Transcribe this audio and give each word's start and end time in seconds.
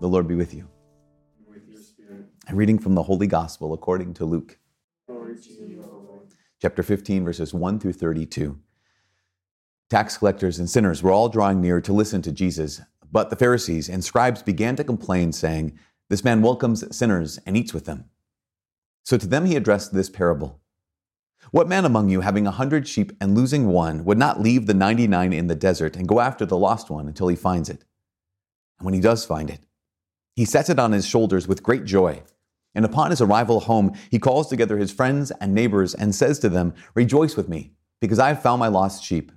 The 0.00 0.08
Lord 0.08 0.28
be 0.28 0.34
with 0.34 0.54
you. 0.54 0.68
with 1.48 1.68
your 1.68 1.80
spirit. 1.80 2.26
A 2.48 2.54
reading 2.54 2.78
from 2.78 2.94
the 2.94 3.02
Holy 3.02 3.26
Gospel 3.26 3.72
according 3.72 4.14
to 4.14 4.24
Luke, 4.24 4.58
Glory 5.08 5.36
to 5.36 5.50
you, 5.52 5.82
O 5.84 6.04
Lord. 6.06 6.28
chapter 6.62 6.82
15, 6.82 7.24
verses 7.24 7.52
1 7.52 7.80
through 7.80 7.94
32. 7.94 8.58
Tax 9.90 10.18
collectors 10.18 10.58
and 10.58 10.70
sinners 10.70 11.02
were 11.02 11.10
all 11.10 11.28
drawing 11.28 11.60
near 11.60 11.80
to 11.80 11.92
listen 11.92 12.22
to 12.22 12.32
Jesus, 12.32 12.80
but 13.10 13.30
the 13.30 13.36
Pharisees 13.36 13.88
and 13.88 14.04
scribes 14.04 14.42
began 14.42 14.76
to 14.76 14.84
complain, 14.84 15.32
saying, 15.32 15.78
This 16.08 16.22
man 16.24 16.42
welcomes 16.42 16.96
sinners 16.96 17.38
and 17.46 17.56
eats 17.56 17.74
with 17.74 17.86
them. 17.86 18.04
So 19.04 19.16
to 19.18 19.26
them 19.26 19.46
he 19.46 19.56
addressed 19.56 19.92
this 19.94 20.10
parable 20.10 20.60
What 21.50 21.68
man 21.68 21.84
among 21.84 22.08
you, 22.10 22.20
having 22.20 22.46
a 22.46 22.52
hundred 22.52 22.86
sheep 22.86 23.12
and 23.20 23.34
losing 23.36 23.66
one, 23.68 24.04
would 24.04 24.18
not 24.18 24.40
leave 24.40 24.66
the 24.66 24.74
ninety 24.74 25.08
nine 25.08 25.32
in 25.32 25.48
the 25.48 25.54
desert 25.56 25.96
and 25.96 26.06
go 26.08 26.20
after 26.20 26.46
the 26.46 26.58
lost 26.58 26.90
one 26.90 27.08
until 27.08 27.28
he 27.28 27.36
finds 27.36 27.68
it? 27.68 27.84
And 28.78 28.84
when 28.84 28.94
he 28.94 29.00
does 29.00 29.24
find 29.26 29.50
it, 29.50 29.60
he 30.38 30.44
sets 30.44 30.70
it 30.70 30.78
on 30.78 30.92
his 30.92 31.04
shoulders 31.04 31.48
with 31.48 31.64
great 31.64 31.84
joy. 31.84 32.22
And 32.72 32.84
upon 32.84 33.10
his 33.10 33.20
arrival 33.20 33.58
home, 33.58 33.96
he 34.08 34.20
calls 34.20 34.48
together 34.48 34.76
his 34.76 34.92
friends 34.92 35.32
and 35.40 35.52
neighbors 35.52 35.96
and 35.96 36.14
says 36.14 36.38
to 36.38 36.48
them, 36.48 36.74
Rejoice 36.94 37.34
with 37.36 37.48
me, 37.48 37.72
because 38.00 38.20
I 38.20 38.28
have 38.28 38.40
found 38.40 38.60
my 38.60 38.68
lost 38.68 39.02
sheep. 39.02 39.32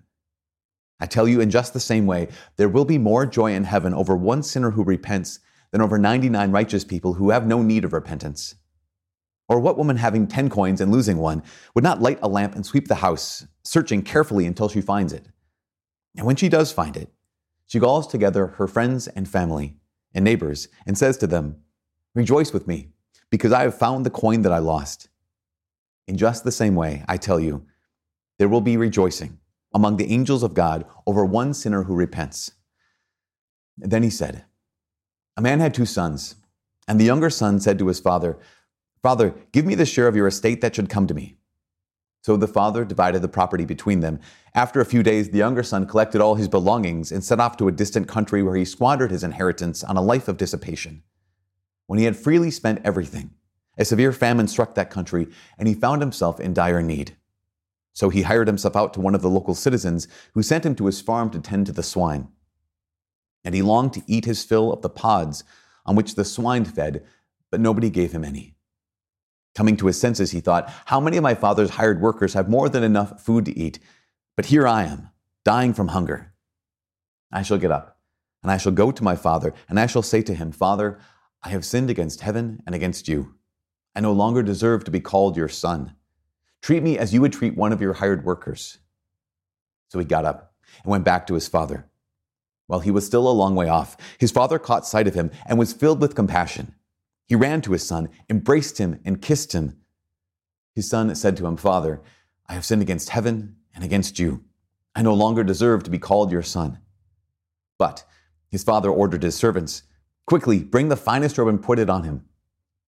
I 1.00 1.08
tell 1.08 1.28
you, 1.28 1.42
in 1.42 1.50
just 1.50 1.74
the 1.74 1.80
same 1.80 2.06
way, 2.06 2.28
there 2.58 2.70
will 2.70 2.86
be 2.86 3.00
more 3.00 3.26
joy 3.26 3.54
in 3.54 3.64
heaven 3.64 3.96
over 3.96 4.16
one 4.16 4.44
sinner 4.44 4.70
who 4.70 4.84
repents 4.84 5.40
than 5.72 5.82
over 5.82 5.98
99 5.98 6.52
righteous 6.52 6.86
people 6.86 7.16
who 7.16 7.32
have 7.32 7.48
no 7.48 7.64
need 7.64 7.84
of 7.84 7.94
repentance. 7.94 8.54
Or 9.50 9.60
what 9.60 9.80
woman 9.80 9.98
having 9.98 10.28
10 10.28 10.52
coins 10.52 10.82
and 10.82 10.92
losing 10.92 11.18
one 11.18 11.42
would 11.74 11.84
not 11.84 12.00
light 12.04 12.20
a 12.22 12.30
lamp 12.30 12.54
and 12.54 12.64
sweep 12.64 12.88
the 12.88 12.94
house, 12.94 13.48
searching 13.64 14.04
carefully 14.04 14.46
until 14.46 14.70
she 14.70 14.82
finds 14.82 15.14
it? 15.14 15.26
And 16.16 16.28
when 16.28 16.36
she 16.36 16.48
does 16.48 16.72
find 16.72 16.96
it, 16.96 17.12
she 17.66 17.80
calls 17.80 18.06
together 18.06 18.46
her 18.58 18.68
friends 18.68 19.08
and 19.08 19.28
family 19.28 19.81
and 20.14 20.26
neighbors 20.26 20.68
and 20.86 20.98
says 20.98 21.18
to 21.18 21.28
them, 21.28 21.58
Rejoice 22.14 22.52
with 22.52 22.68
me, 22.68 22.90
because 23.30 23.52
I 23.52 23.64
have 23.64 23.78
found 23.78 24.06
the 24.06 24.10
coin 24.10 24.42
that 24.42 24.52
I 24.52 24.60
lost. 24.60 25.10
In 26.08 26.18
just 26.18 26.44
the 26.44 26.52
same 26.52 26.76
way, 26.76 27.06
I 27.08 27.18
tell 27.18 27.40
you, 27.40 27.66
there 28.38 28.50
will 28.50 28.62
be 28.62 28.76
rejoicing 28.76 29.40
among 29.74 29.98
the 29.98 30.12
angels 30.12 30.44
of 30.44 30.54
God 30.54 30.86
over 31.08 31.24
one 31.24 31.54
sinner 31.54 31.84
who 31.84 31.96
repents. 31.96 32.52
Then 33.78 34.04
he 34.04 34.10
said, 34.10 34.46
A 35.38 35.42
man 35.42 35.60
had 35.60 35.74
two 35.74 35.86
sons, 35.86 36.36
and 36.88 37.00
the 37.00 37.06
younger 37.06 37.30
son 37.30 37.60
said 37.60 37.80
to 37.80 37.88
his 37.88 38.00
father, 38.00 38.38
Father, 39.02 39.34
give 39.52 39.66
me 39.66 39.76
the 39.76 39.86
share 39.86 40.08
of 40.08 40.16
your 40.16 40.28
estate 40.28 40.62
that 40.62 40.76
should 40.76 40.90
come 40.90 41.08
to 41.08 41.14
me. 41.14 41.38
So 42.22 42.38
the 42.38 42.48
father 42.48 42.86
divided 42.86 43.22
the 43.22 43.28
property 43.28 43.66
between 43.66 44.00
them. 44.00 44.20
After 44.54 44.80
a 44.80 44.86
few 44.86 45.02
days, 45.02 45.30
the 45.30 45.40
younger 45.40 45.64
son 45.64 45.88
collected 45.88 46.22
all 46.22 46.36
his 46.36 46.48
belongings 46.48 47.12
and 47.12 47.24
set 47.24 47.40
off 47.40 47.58
to 47.58 47.68
a 47.68 47.72
distant 47.72 48.08
country 48.08 48.44
where 48.44 48.56
he 48.56 48.64
squandered 48.64 49.10
his 49.10 49.24
inheritance 49.24 49.84
on 49.84 49.98
a 49.98 50.02
life 50.02 50.28
of 50.28 50.38
dissipation. 50.38 51.02
When 51.88 51.98
he 51.98 52.06
had 52.06 52.16
freely 52.16 52.52
spent 52.52 52.82
everything, 52.86 53.32
a 53.78 53.86
severe 53.86 54.14
famine 54.14 54.48
struck 54.48 54.76
that 54.76 54.92
country, 54.92 55.28
and 55.58 55.68
he 55.68 55.74
found 55.74 56.02
himself 56.02 56.40
in 56.40 56.54
dire 56.54 56.84
need. 56.84 57.18
So 57.94 58.10
he 58.10 58.22
hired 58.22 58.48
himself 58.48 58.76
out 58.76 58.94
to 58.94 59.02
one 59.02 59.16
of 59.16 59.22
the 59.22 59.30
local 59.30 59.56
citizens, 59.56 60.08
who 60.34 60.44
sent 60.44 60.66
him 60.66 60.76
to 60.76 60.86
his 60.86 61.02
farm 61.02 61.30
to 61.32 61.40
tend 61.40 61.66
to 61.66 61.72
the 61.72 61.84
swine. 61.84 62.30
And 63.44 63.56
he 63.56 63.62
longed 63.62 63.94
to 63.94 64.04
eat 64.06 64.26
his 64.26 64.44
fill 64.44 64.72
of 64.72 64.82
the 64.82 64.90
pods 64.90 65.44
on 65.86 65.96
which 65.96 66.16
the 66.16 66.24
swine 66.24 66.66
fed, 66.66 67.04
but 67.50 67.60
nobody 67.60 67.90
gave 67.90 68.12
him 68.12 68.24
any. 68.24 68.56
Coming 69.56 69.76
to 69.78 69.88
his 69.88 70.00
senses, 70.00 70.32
he 70.32 70.40
thought, 70.40 70.72
How 70.86 71.00
many 71.00 71.18
of 71.18 71.24
my 71.24 71.36
father's 71.36 71.72
hired 71.72 72.02
workers 72.02 72.34
have 72.34 72.50
more 72.50 72.70
than 72.70 72.84
enough 72.84 73.22
food 73.22 73.46
to 73.46 73.58
eat? 73.58 73.80
But 74.36 74.46
here 74.46 74.68
I 74.68 74.84
am, 74.84 75.10
dying 75.44 75.74
from 75.74 75.90
hunger. 75.90 76.34
I 77.32 77.42
shall 77.42 77.58
get 77.58 77.72
up, 77.72 77.98
and 78.42 78.52
I 78.52 78.58
shall 78.58 78.72
go 78.72 78.92
to 78.92 79.04
my 79.04 79.16
father, 79.16 79.54
and 79.68 79.80
I 79.80 79.88
shall 79.88 80.02
say 80.02 80.22
to 80.22 80.34
him, 80.34 80.52
Father, 80.52 81.00
I 81.44 81.50
have 81.50 81.66
sinned 81.66 81.90
against 81.90 82.22
heaven 82.22 82.62
and 82.66 82.74
against 82.76 83.08
you. 83.08 83.36
I 83.96 84.00
no 84.00 84.14
longer 84.14 84.42
deserve 84.42 84.84
to 84.86 84.92
be 84.92 85.00
called 85.00 85.36
your 85.36 85.50
son. 85.50 85.96
Treat 86.62 86.84
me 86.84 86.98
as 86.98 87.14
you 87.14 87.22
would 87.22 87.34
treat 87.34 87.58
one 87.58 87.74
of 87.74 87.82
your 87.82 87.94
hired 87.94 88.24
workers. 88.24 88.78
So 89.90 90.00
he 90.00 90.06
got 90.06 90.26
up 90.26 90.54
and 90.84 90.92
went 90.92 91.04
back 91.04 91.28
to 91.28 91.34
his 91.34 91.48
father. 91.48 91.90
While 92.68 92.80
he 92.80 92.92
was 92.92 93.06
still 93.06 93.28
a 93.28 93.34
long 93.34 93.56
way 93.56 93.68
off, 93.68 93.98
his 94.18 94.32
father 94.32 94.58
caught 94.58 94.88
sight 94.88 95.08
of 95.08 95.14
him 95.14 95.32
and 95.46 95.60
was 95.60 95.74
filled 95.74 96.00
with 96.00 96.16
compassion. 96.16 96.74
He 97.32 97.36
ran 97.36 97.62
to 97.62 97.72
his 97.72 97.88
son, 97.88 98.10
embraced 98.30 98.78
him, 98.78 99.00
and 99.06 99.22
kissed 99.22 99.54
him. 99.54 99.78
His 100.76 100.90
son 100.90 101.16
said 101.16 101.38
to 101.38 101.48
him, 101.48 101.56
Father, 101.56 102.02
I 102.50 102.56
have 102.56 102.66
sinned 102.66 102.82
against 102.82 103.12
heaven 103.12 103.56
and 103.74 103.86
against 103.86 104.20
you. 104.20 104.44
I 104.94 105.02
no 105.02 105.14
longer 105.14 105.42
deserve 105.46 105.84
to 105.84 105.90
be 105.90 105.98
called 105.98 106.34
your 106.34 106.42
son. 106.42 106.80
But 107.80 108.04
his 108.50 108.66
father 108.66 108.90
ordered 108.90 109.24
his 109.24 109.38
servants, 109.38 109.84
Quickly, 110.28 110.60
bring 110.62 110.90
the 110.90 110.98
finest 110.98 111.38
robe 111.38 111.48
and 111.48 111.64
put 111.64 111.80
it 111.80 111.90
on 111.90 112.04
him. 112.04 112.26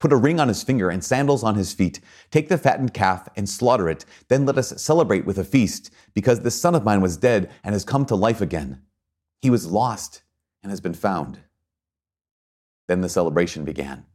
Put 0.02 0.12
a 0.12 0.18
ring 0.18 0.42
on 0.42 0.50
his 0.50 0.62
finger 0.62 0.90
and 0.90 1.02
sandals 1.02 1.46
on 1.46 1.56
his 1.56 1.72
feet. 1.72 2.02
Take 2.30 2.50
the 2.50 2.58
fattened 2.58 2.94
calf 2.94 3.30
and 3.38 3.48
slaughter 3.48 3.88
it. 3.88 4.04
Then 4.28 4.46
let 4.46 4.58
us 4.58 4.74
celebrate 4.84 5.26
with 5.26 5.38
a 5.38 5.46
feast, 5.46 5.90
because 6.14 6.42
this 6.42 6.60
son 6.60 6.76
of 6.76 6.84
mine 6.84 7.00
was 7.00 7.16
dead 7.16 7.50
and 7.64 7.72
has 7.72 7.86
come 7.86 8.06
to 8.08 8.16
life 8.18 8.42
again. 8.42 8.82
He 9.42 9.50
was 9.50 9.72
lost 9.72 10.22
and 10.62 10.70
has 10.70 10.82
been 10.82 10.94
found. 10.94 11.40
Then 12.90 13.00
the 13.00 13.08
celebration 13.08 13.64
began. 13.64 14.06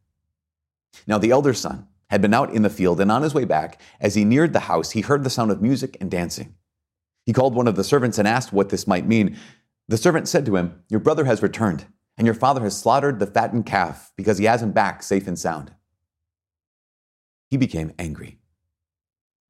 Now 1.07 1.19
the 1.19 1.31
elder 1.31 1.55
son 1.55 1.89
had 2.11 2.23
been 2.23 2.35
out 2.35 2.53
in 2.53 2.63
the 2.63 2.71
field, 2.71 3.01
and 3.01 3.13
on 3.13 3.23
his 3.23 3.35
way 3.35 3.45
back, 3.45 3.81
as 4.01 4.15
he 4.15 4.25
neared 4.25 4.53
the 4.53 4.61
house, 4.61 4.93
he 4.93 5.03
heard 5.03 5.25
the 5.25 5.31
sound 5.31 5.51
of 5.51 5.61
music 5.61 5.97
and 6.01 6.11
dancing. 6.11 6.55
He 7.27 7.33
called 7.33 7.55
one 7.55 7.69
of 7.69 7.77
the 7.77 7.85
servants 7.85 8.19
and 8.19 8.27
asked 8.27 8.53
what 8.53 8.71
this 8.71 8.87
might 8.87 9.07
mean. 9.07 9.37
The 9.89 9.99
servant 9.99 10.29
said 10.29 10.47
to 10.47 10.57
him, 10.57 10.83
Your 10.89 11.01
brother 11.01 11.27
has 11.27 11.43
returned, 11.43 11.87
and 12.17 12.27
your 12.27 12.35
father 12.35 12.63
has 12.63 12.79
slaughtered 12.79 13.19
the 13.19 13.27
fattened 13.27 13.67
calf 13.67 14.13
because 14.17 14.39
he 14.39 14.47
has 14.47 14.63
him 14.63 14.73
back 14.73 15.03
safe 15.03 15.27
and 15.27 15.39
sound. 15.39 15.73
He 17.51 17.57
became 17.57 17.93
angry. 17.99 18.39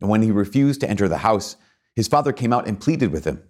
And 0.01 0.11
when 0.11 0.23
he 0.23 0.31
refused 0.31 0.81
to 0.81 0.91
enter 0.91 1.09
the 1.09 1.19
house, 1.19 1.57
his 1.95 2.09
father 2.09 2.33
came 2.33 2.53
out 2.53 2.69
and 2.69 2.81
pleaded 2.81 3.13
with 3.13 3.25
him. 3.25 3.43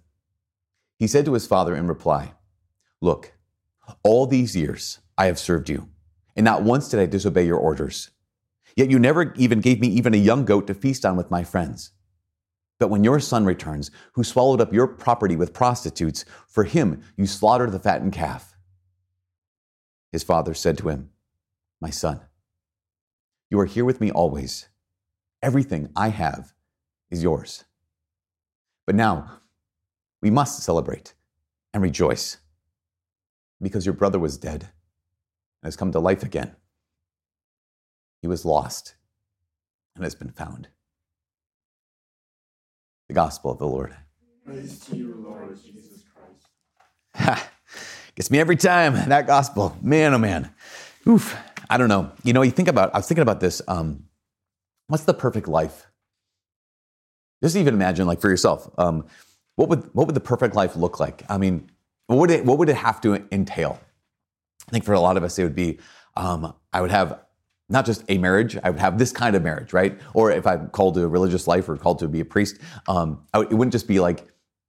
He 0.97 1.07
said 1.07 1.25
to 1.25 1.33
his 1.33 1.47
father 1.47 1.75
in 1.75 1.87
reply, 1.87 2.33
Look, 3.01 3.33
all 4.03 4.25
these 4.25 4.55
years 4.55 4.99
I 5.17 5.25
have 5.25 5.39
served 5.39 5.69
you, 5.69 5.89
and 6.35 6.43
not 6.43 6.63
once 6.63 6.89
did 6.89 6.99
I 6.99 7.05
disobey 7.05 7.45
your 7.45 7.57
orders. 7.57 8.11
Yet 8.75 8.89
you 8.89 8.99
never 8.99 9.33
even 9.35 9.61
gave 9.61 9.79
me 9.79 9.87
even 9.87 10.13
a 10.13 10.17
young 10.17 10.45
goat 10.45 10.67
to 10.67 10.73
feast 10.73 11.05
on 11.05 11.17
with 11.17 11.31
my 11.31 11.43
friends. 11.43 11.91
But 12.79 12.89
when 12.89 13.03
your 13.03 13.19
son 13.19 13.45
returns, 13.45 13.91
who 14.13 14.23
swallowed 14.23 14.61
up 14.61 14.73
your 14.73 14.87
property 14.87 15.35
with 15.35 15.53
prostitutes, 15.53 16.23
for 16.47 16.63
him 16.63 17.01
you 17.17 17.27
slaughtered 17.27 17.71
the 17.71 17.79
fattened 17.79 18.13
calf. 18.13 18.55
His 20.11 20.23
father 20.23 20.53
said 20.53 20.77
to 20.79 20.89
him, 20.89 21.09
My 21.81 21.89
son, 21.89 22.21
you 23.49 23.59
are 23.59 23.65
here 23.65 23.85
with 23.85 23.99
me 23.99 24.11
always. 24.11 24.69
Everything 25.41 25.89
I 25.95 26.09
have 26.09 26.53
is 27.11 27.23
yours. 27.23 27.65
But 28.85 28.95
now 28.95 29.39
we 30.21 30.29
must 30.29 30.63
celebrate 30.63 31.13
and 31.73 31.83
rejoice 31.83 32.37
because 33.61 33.85
your 33.85 33.93
brother 33.93 34.19
was 34.19 34.37
dead 34.37 34.69
and 35.61 35.67
has 35.67 35.75
come 35.75 35.91
to 35.91 35.99
life 35.99 36.23
again. 36.23 36.55
He 38.21 38.27
was 38.27 38.45
lost 38.45 38.95
and 39.95 40.03
has 40.03 40.15
been 40.15 40.31
found. 40.31 40.67
The 43.07 43.13
Gospel 43.13 43.51
of 43.51 43.59
the 43.59 43.67
Lord. 43.67 43.95
Praise 44.45 44.79
to 44.85 44.95
you, 44.95 45.15
Lord 45.27 45.57
Jesus 45.63 46.03
Christ. 46.13 46.47
Ha! 47.15 47.49
Gets 48.15 48.31
me 48.31 48.39
every 48.39 48.57
time, 48.57 49.09
that 49.09 49.27
Gospel. 49.27 49.77
Man, 49.81 50.13
oh 50.13 50.17
man. 50.17 50.51
Oof. 51.07 51.37
I 51.69 51.77
don't 51.77 51.87
know. 51.87 52.11
You 52.23 52.33
know, 52.33 52.41
you 52.41 52.51
think 52.51 52.67
about, 52.67 52.93
I 52.93 52.97
was 52.97 53.07
thinking 53.07 53.21
about 53.21 53.39
this. 53.39 53.61
Um, 53.67 54.05
what's 54.87 55.03
the 55.05 55.13
perfect 55.13 55.47
life? 55.47 55.87
Just 57.41 57.55
even 57.55 57.73
imagine, 57.73 58.07
like 58.07 58.19
for 58.19 58.29
yourself, 58.29 58.69
um, 58.77 59.05
what 59.55 59.69
would 59.69 59.93
what 59.93 60.07
would 60.07 60.15
the 60.15 60.21
perfect 60.21 60.55
life 60.55 60.75
look 60.75 60.99
like? 60.99 61.23
I 61.29 61.37
mean, 61.37 61.69
what 62.07 62.17
would 62.17 62.31
it 62.31 62.45
what 62.45 62.57
would 62.57 62.69
it 62.69 62.75
have 62.75 62.99
to 63.01 63.25
entail? 63.31 63.79
I 64.67 64.71
think 64.71 64.85
for 64.85 64.93
a 64.93 64.99
lot 64.99 65.17
of 65.17 65.23
us, 65.23 65.37
it 65.39 65.43
would 65.43 65.55
be 65.55 65.79
um, 66.15 66.53
I 66.73 66.81
would 66.81 66.91
have 66.91 67.19
not 67.69 67.85
just 67.85 68.03
a 68.09 68.17
marriage, 68.17 68.57
I 68.63 68.69
would 68.71 68.79
have 68.79 68.97
this 68.97 69.11
kind 69.11 69.35
of 69.35 69.43
marriage, 69.43 69.73
right? 69.73 69.99
Or 70.13 70.31
if 70.31 70.47
I'm 70.47 70.69
called 70.69 70.95
to 70.95 71.03
a 71.03 71.07
religious 71.07 71.47
life 71.47 71.69
or 71.69 71.77
called 71.77 71.99
to 71.99 72.07
be 72.07 72.19
a 72.19 72.25
priest, 72.25 72.57
um, 72.87 73.23
I 73.33 73.39
would, 73.39 73.51
it 73.51 73.55
wouldn't 73.55 73.71
just 73.71 73.87
be 73.87 73.99
like 73.99 74.27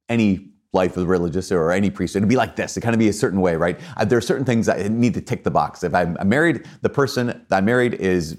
any 0.09 0.51
life 0.73 0.97
as 0.97 1.05
religious 1.05 1.51
or 1.51 1.73
any 1.73 1.91
priest, 1.91 2.15
it'd 2.15 2.29
be 2.29 2.37
like 2.37 2.57
this. 2.57 2.73
It'd 2.73 2.83
kind 2.83 2.95
of 2.95 2.99
be 2.99 3.09
a 3.09 3.13
certain 3.13 3.41
way, 3.41 3.57
right? 3.57 3.81
Uh, 3.97 4.05
there 4.05 4.19
are 4.19 4.23
certain 4.23 4.45
things 4.45 4.67
that 4.67 4.91
need 4.91 5.15
to 5.15 5.21
tick 5.21 5.43
the 5.43 5.51
box. 5.51 5.83
If 5.83 5.95
I'm 5.95 6.17
married, 6.25 6.67
the 6.83 6.89
person 6.89 7.27
that 7.27 7.47
I'm 7.51 7.65
married 7.65 7.95
is 7.95 8.39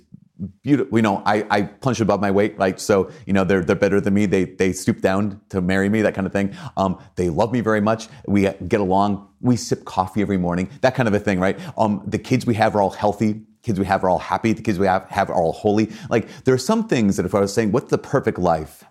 beautiful. 0.63 0.97
You 0.97 1.01
know, 1.01 1.21
I, 1.25 1.45
I 1.49 1.61
punch 1.63 1.99
above 1.99 2.21
my 2.21 2.31
weight, 2.31 2.57
right? 2.57 2.79
So, 2.79 3.11
you 3.25 3.33
know, 3.33 3.43
they're, 3.43 3.63
they're 3.63 3.75
better 3.75 4.01
than 4.01 4.13
me. 4.13 4.25
They, 4.25 4.45
they 4.45 4.73
stoop 4.73 5.01
down 5.01 5.41
to 5.49 5.61
marry 5.61 5.89
me, 5.89 6.01
that 6.01 6.13
kind 6.13 6.27
of 6.27 6.33
thing. 6.33 6.55
Um, 6.77 7.01
they 7.15 7.29
love 7.29 7.51
me 7.51 7.61
very 7.61 7.81
much. 7.81 8.07
We 8.27 8.41
get 8.67 8.79
along. 8.79 9.29
We 9.39 9.55
sip 9.55 9.85
coffee 9.85 10.21
every 10.21 10.37
morning, 10.37 10.69
that 10.81 10.93
kind 10.95 11.07
of 11.07 11.13
a 11.13 11.19
thing, 11.19 11.39
right? 11.39 11.59
Um, 11.77 12.03
the 12.05 12.19
kids 12.19 12.45
we 12.45 12.55
have 12.55 12.75
are 12.75 12.81
all 12.81 12.91
healthy. 12.91 13.41
Kids 13.63 13.79
we 13.79 13.85
have 13.85 14.03
are 14.03 14.09
all 14.09 14.19
happy. 14.19 14.53
The 14.53 14.61
kids 14.61 14.79
we 14.79 14.87
have, 14.87 15.07
have 15.09 15.29
are 15.29 15.35
all 15.35 15.53
holy. 15.53 15.91
Like, 16.09 16.27
there 16.43 16.53
are 16.53 16.59
some 16.59 16.87
things 16.87 17.17
that 17.17 17.25
if 17.25 17.33
I 17.33 17.39
was 17.39 17.53
saying, 17.53 17.71
what's 17.71 17.89
the 17.89 17.97
perfect 17.97 18.37
life? 18.37 18.83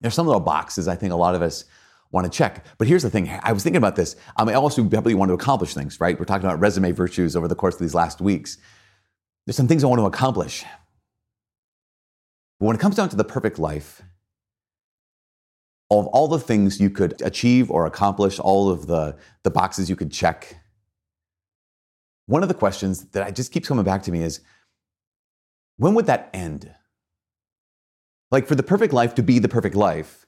There's 0.00 0.14
some 0.14 0.26
little 0.26 0.40
boxes 0.40 0.88
I 0.88 0.96
think 0.96 1.12
a 1.12 1.16
lot 1.16 1.34
of 1.34 1.42
us 1.42 1.64
want 2.12 2.24
to 2.24 2.36
check. 2.36 2.64
But 2.78 2.88
here's 2.88 3.02
the 3.02 3.10
thing. 3.10 3.30
I 3.42 3.52
was 3.52 3.62
thinking 3.62 3.76
about 3.76 3.96
this. 3.96 4.16
Um, 4.36 4.48
I 4.48 4.54
also 4.54 4.82
probably 4.84 5.14
want 5.14 5.28
to 5.28 5.34
accomplish 5.34 5.74
things, 5.74 6.00
right? 6.00 6.18
We're 6.18 6.24
talking 6.24 6.46
about 6.46 6.58
resume 6.58 6.90
virtues 6.92 7.36
over 7.36 7.46
the 7.46 7.54
course 7.54 7.74
of 7.74 7.80
these 7.80 7.94
last 7.94 8.20
weeks. 8.20 8.58
There's 9.50 9.56
some 9.56 9.66
things 9.66 9.82
I 9.82 9.88
want 9.88 9.98
to 9.98 10.06
accomplish. 10.06 10.64
But 12.60 12.66
when 12.66 12.76
it 12.76 12.78
comes 12.78 12.94
down 12.94 13.08
to 13.08 13.16
the 13.16 13.24
perfect 13.24 13.58
life, 13.58 14.00
of 15.90 16.06
all 16.06 16.28
the 16.28 16.38
things 16.38 16.78
you 16.78 16.88
could 16.88 17.20
achieve 17.20 17.68
or 17.68 17.84
accomplish, 17.84 18.38
all 18.38 18.70
of 18.70 18.86
the, 18.86 19.16
the 19.42 19.50
boxes 19.50 19.90
you 19.90 19.96
could 19.96 20.12
check, 20.12 20.54
one 22.26 22.44
of 22.44 22.48
the 22.48 22.54
questions 22.54 23.06
that 23.06 23.24
I 23.24 23.32
just 23.32 23.50
keeps 23.50 23.66
coming 23.66 23.84
back 23.84 24.04
to 24.04 24.12
me 24.12 24.22
is 24.22 24.40
when 25.78 25.94
would 25.94 26.06
that 26.06 26.30
end? 26.32 26.72
Like 28.30 28.46
for 28.46 28.54
the 28.54 28.62
perfect 28.62 28.92
life 28.92 29.16
to 29.16 29.22
be 29.24 29.40
the 29.40 29.48
perfect 29.48 29.74
life, 29.74 30.26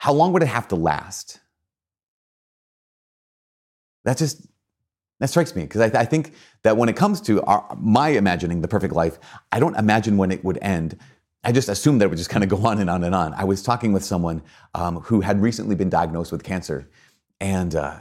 how 0.00 0.12
long 0.12 0.34
would 0.34 0.42
it 0.42 0.48
have 0.48 0.68
to 0.68 0.76
last? 0.76 1.40
That 4.04 4.18
just 4.18 4.46
that 5.20 5.28
strikes 5.30 5.54
me 5.54 5.62
because 5.62 5.80
I, 5.80 6.00
I, 6.00 6.04
think 6.04 6.32
that 6.62 6.76
when 6.76 6.88
it 6.88 6.96
comes 6.96 7.20
to 7.22 7.42
our, 7.42 7.76
my 7.76 8.10
imagining 8.10 8.60
the 8.60 8.68
perfect 8.68 8.94
life, 8.94 9.18
I 9.50 9.58
don't 9.58 9.76
imagine 9.76 10.16
when 10.16 10.30
it 10.30 10.44
would 10.44 10.58
end. 10.62 10.98
I 11.44 11.52
just 11.52 11.68
assumed 11.68 12.00
that 12.00 12.06
it 12.06 12.08
would 12.08 12.18
just 12.18 12.30
kind 12.30 12.44
of 12.44 12.50
go 12.56 12.64
on 12.66 12.78
and 12.78 12.88
on 12.88 13.04
and 13.04 13.14
on. 13.14 13.34
I 13.34 13.44
was 13.44 13.62
talking 13.62 13.92
with 13.92 14.04
someone 14.04 14.42
um, 14.74 15.00
who 15.00 15.20
had 15.20 15.40
recently 15.42 15.74
been 15.74 15.90
diagnosed 15.90 16.30
with 16.30 16.44
cancer, 16.44 16.88
and 17.40 17.74
uh, 17.74 17.98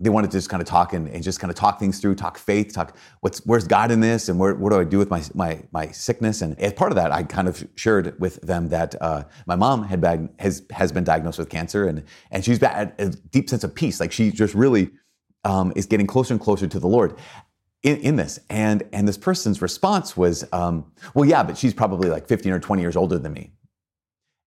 they 0.00 0.10
wanted 0.10 0.30
to 0.32 0.36
just 0.36 0.48
kind 0.48 0.60
of 0.60 0.66
talk 0.66 0.92
and, 0.92 1.08
and, 1.08 1.22
just 1.22 1.38
kind 1.38 1.50
of 1.52 1.56
talk 1.56 1.78
things 1.78 2.00
through, 2.00 2.16
talk 2.16 2.36
faith, 2.36 2.74
talk 2.74 2.96
what's 3.20 3.38
where's 3.46 3.66
God 3.66 3.92
in 3.92 4.00
this, 4.00 4.28
and 4.28 4.38
where, 4.38 4.54
what 4.54 4.70
do 4.70 4.80
I 4.80 4.84
do 4.84 4.98
with 4.98 5.10
my 5.10 5.22
my 5.34 5.62
my 5.70 5.86
sickness? 5.88 6.42
And 6.42 6.58
as 6.58 6.72
part 6.72 6.90
of 6.90 6.96
that, 6.96 7.12
I 7.12 7.22
kind 7.22 7.46
of 7.46 7.66
shared 7.76 8.18
with 8.20 8.40
them 8.40 8.68
that 8.70 9.00
uh, 9.00 9.24
my 9.46 9.54
mom 9.54 9.84
had 9.84 10.00
been, 10.00 10.30
has 10.40 10.64
has 10.72 10.90
been 10.90 11.04
diagnosed 11.04 11.38
with 11.38 11.48
cancer, 11.48 11.86
and 11.86 12.02
and 12.32 12.44
she's 12.44 12.58
had 12.58 12.92
a 12.98 13.08
deep 13.08 13.48
sense 13.48 13.62
of 13.62 13.72
peace. 13.72 14.00
Like 14.00 14.10
she 14.10 14.32
just 14.32 14.54
really 14.54 14.90
um, 15.44 15.72
is 15.76 15.86
getting 15.86 16.06
closer 16.06 16.34
and 16.34 16.40
closer 16.40 16.66
to 16.66 16.78
the 16.78 16.88
Lord. 16.88 17.16
In, 17.82 17.98
in, 17.98 18.16
this. 18.16 18.40
And, 18.48 18.82
and 18.92 19.06
this 19.06 19.18
person's 19.18 19.60
response 19.60 20.16
was, 20.16 20.44
um, 20.52 20.90
well, 21.14 21.28
yeah, 21.28 21.42
but 21.42 21.58
she's 21.58 21.74
probably 21.74 22.08
like 22.08 22.26
15 22.26 22.52
or 22.52 22.58
20 22.58 22.80
years 22.80 22.96
older 22.96 23.18
than 23.18 23.32
me. 23.32 23.52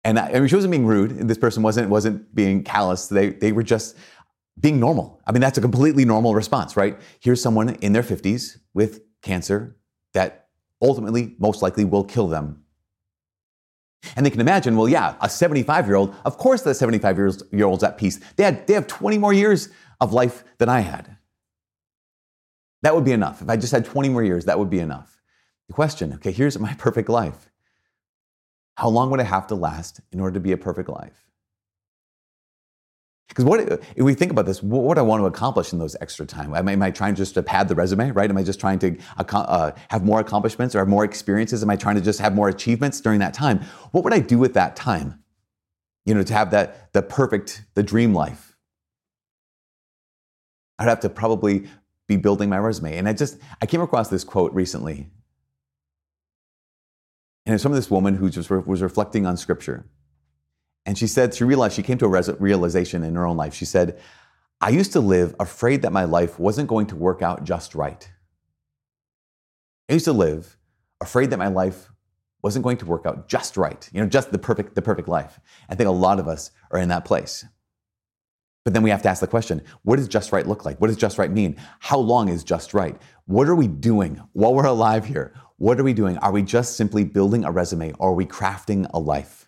And 0.06 0.18
I, 0.18 0.30
I 0.30 0.40
mean, 0.40 0.48
she 0.48 0.56
wasn't 0.56 0.72
being 0.72 0.86
rude. 0.86 1.28
This 1.28 1.38
person 1.38 1.62
wasn't, 1.62 1.90
wasn't 1.90 2.34
being 2.34 2.64
callous. 2.64 3.08
They, 3.08 3.32
they 3.32 3.52
were 3.52 3.64
just 3.64 3.98
being 4.60 4.80
normal. 4.80 5.22
I 5.28 5.32
mean, 5.32 5.42
that's 5.42 5.58
a 5.58 5.62
completely 5.62 6.06
normal 6.06 6.34
response, 6.34 6.78
right? 6.78 6.98
Here's 7.20 7.42
someone 7.42 7.70
in 7.76 7.92
their 7.92 8.04
50s 8.04 8.58
with 8.74 9.02
cancer 9.22 9.76
that 10.14 10.48
ultimately, 10.82 11.36
most 11.40 11.62
likely, 11.62 11.84
will 11.84 12.04
kill 12.04 12.28
them. 12.28 12.64
And 14.16 14.26
they 14.26 14.30
can 14.30 14.42
imagine, 14.42 14.76
well, 14.76 14.90
yeah, 14.90 15.16
a 15.22 15.30
75 15.30 15.88
year 15.88 15.96
old, 15.96 16.16
of 16.26 16.38
course, 16.38 16.62
the 16.62 16.74
75 16.74 17.18
year 17.52 17.66
old's 17.66 17.84
at 17.84 17.98
peace. 17.98 18.20
They, 18.36 18.44
had, 18.44 18.68
they 18.68 18.74
have 18.74 18.88
20 18.88 19.18
more 19.18 19.34
years 19.34 19.70
of 20.00 20.14
life 20.14 20.44
than 20.58 20.70
I 20.70 20.82
had. 20.82 21.18
That 22.82 22.96
would 22.96 23.06
be 23.06 23.14
enough. 23.14 23.42
If 23.42 23.50
I 23.50 23.58
just 23.58 23.72
had 23.72 23.86
20 23.86 24.10
more 24.10 24.24
years, 24.24 24.46
that 24.46 24.60
would 24.60 24.70
be 24.70 24.80
enough. 24.80 25.20
The 25.68 25.74
question 25.74 26.14
okay, 26.14 26.32
here's 26.32 26.60
my 26.60 26.74
perfect 26.78 27.10
life. 27.10 27.50
How 28.78 28.90
long 28.90 29.10
would 29.10 29.20
I 29.20 29.24
have 29.24 29.48
to 29.48 29.56
last 29.56 30.02
in 30.12 30.20
order 30.20 30.34
to 30.36 30.40
be 30.40 30.52
a 30.52 30.58
perfect 30.58 30.90
life? 30.90 31.25
Because 33.28 33.44
what 33.44 33.60
if 33.60 34.04
we 34.04 34.14
think 34.14 34.32
about 34.32 34.46
this, 34.46 34.62
what 34.62 34.84
would 34.84 34.98
I 34.98 35.02
want 35.02 35.22
to 35.22 35.26
accomplish 35.26 35.74
in 35.74 35.80
those 35.80 35.96
extra 36.00 36.26
time? 36.26 36.54
Am 36.54 36.68
I, 36.68 36.74
am 36.74 36.82
I 36.82 36.92
trying 36.92 37.16
just 37.16 37.34
to 37.34 37.44
pad 37.44 37.68
the 37.68 37.76
resume, 37.76 38.12
right? 38.12 38.30
Am 38.30 38.38
I 38.38 38.44
just 38.44 38.60
trying 38.60 38.80
to 38.80 38.98
uh, 39.18 39.72
have 39.90 40.06
more 40.06 40.20
accomplishments 40.20 40.76
or 40.76 40.80
have 40.80 40.88
more 40.88 41.04
experiences? 41.04 41.64
Am 41.64 41.70
I 41.70 41.76
trying 41.76 41.96
to 41.96 42.02
just 42.02 42.20
have 42.20 42.36
more 42.36 42.50
achievements 42.50 43.02
during 43.02 43.20
that 43.20 43.34
time? 43.34 43.62
What 43.92 44.04
would 44.04 44.14
I 44.14 44.20
do 44.20 44.38
with 44.38 44.54
that 44.54 44.76
time? 44.76 45.24
You 46.06 46.14
know, 46.14 46.24
to 46.24 46.34
have 46.34 46.52
that 46.52 46.94
the 46.94 47.02
perfect, 47.02 47.64
the 47.74 47.82
dream 47.82 48.14
life. 48.14 48.56
I'd 50.78 50.88
have 50.88 51.00
to 51.02 51.10
probably 51.10 51.68
be 52.08 52.18
building 52.18 52.50
my 52.50 52.58
resume. 52.60 52.96
And 52.96 53.10
I 53.10 53.14
just, 53.14 53.40
I 53.62 53.66
came 53.66 53.82
across 53.82 54.10
this 54.10 54.24
quote 54.24 54.54
recently. 54.54 55.10
And 57.46 57.54
it's 57.54 57.64
from 57.64 57.74
this 57.74 57.90
woman 57.90 58.16
who 58.16 58.30
just 58.30 58.50
was 58.50 58.82
reflecting 58.82 59.26
on 59.26 59.38
scripture. 59.38 59.86
And 60.86 60.98
she 60.98 61.08
said, 61.08 61.34
she 61.34 61.44
realized, 61.44 61.76
she 61.76 61.84
came 61.84 61.98
to 61.98 62.06
a 62.06 62.34
realization 62.40 63.04
in 63.04 63.16
her 63.16 63.26
own 63.26 63.38
life. 63.38 63.54
She 63.54 63.66
said, 63.66 64.00
I 64.62 64.70
used 64.70 64.94
to 64.94 65.00
live 65.00 65.36
afraid 65.40 65.82
that 65.82 65.92
my 65.92 66.06
life 66.06 66.40
wasn't 66.40 66.68
going 66.68 66.88
to 66.88 66.96
work 66.96 67.22
out 67.22 67.44
just 67.44 67.76
right. 67.76 68.10
I 69.90 69.94
used 69.94 70.06
to 70.06 70.14
live 70.14 70.58
afraid 71.02 71.32
that 71.32 71.38
my 71.38 71.48
life 71.48 71.90
wasn't 72.42 72.64
going 72.64 72.78
to 72.78 72.86
work 72.86 73.06
out 73.06 73.28
just 73.28 73.58
right, 73.58 73.90
you 73.92 74.00
know, 74.00 74.08
just 74.08 74.32
the 74.32 74.38
perfect, 74.38 74.76
the 74.76 74.82
perfect 74.82 75.08
life. 75.08 75.40
I 75.68 75.76
think 75.76 75.88
a 75.88 75.92
lot 75.92 76.20
of 76.20 76.28
us 76.28 76.52
are 76.72 76.80
in 76.80 76.90
that 76.90 77.06
place. 77.06 77.44
But 78.64 78.74
then 78.74 78.84
we 78.84 78.90
have 78.90 79.02
to 79.04 79.10
ask 79.10 79.22
the 79.22 79.28
question 79.28 79.62
what 79.84 79.98
does 79.98 80.08
just 80.08 80.32
right 80.32 80.46
look 80.46 80.66
like? 80.66 80.80
What 80.82 80.88
does 80.88 80.98
just 80.98 81.18
right 81.18 81.32
mean? 81.32 81.56
How 81.80 81.98
long 81.98 82.30
is 82.30 82.44
just 82.44 82.74
right? 82.74 83.00
What 83.26 83.48
are 83.48 83.56
we 83.56 83.68
doing 83.68 84.22
while 84.34 84.54
we're 84.54 84.66
alive 84.66 85.06
here? 85.06 85.34
What 85.58 85.80
are 85.80 85.84
we 85.84 85.94
doing? 85.94 86.18
Are 86.20 86.32
we 86.32 86.42
just 86.42 86.76
simply 86.76 87.04
building 87.04 87.46
a 87.46 87.52
resume 87.52 87.94
or 87.94 88.10
are 88.10 88.14
we 88.14 88.26
crafting 88.26 88.90
a 88.94 89.00
life? 89.00 89.45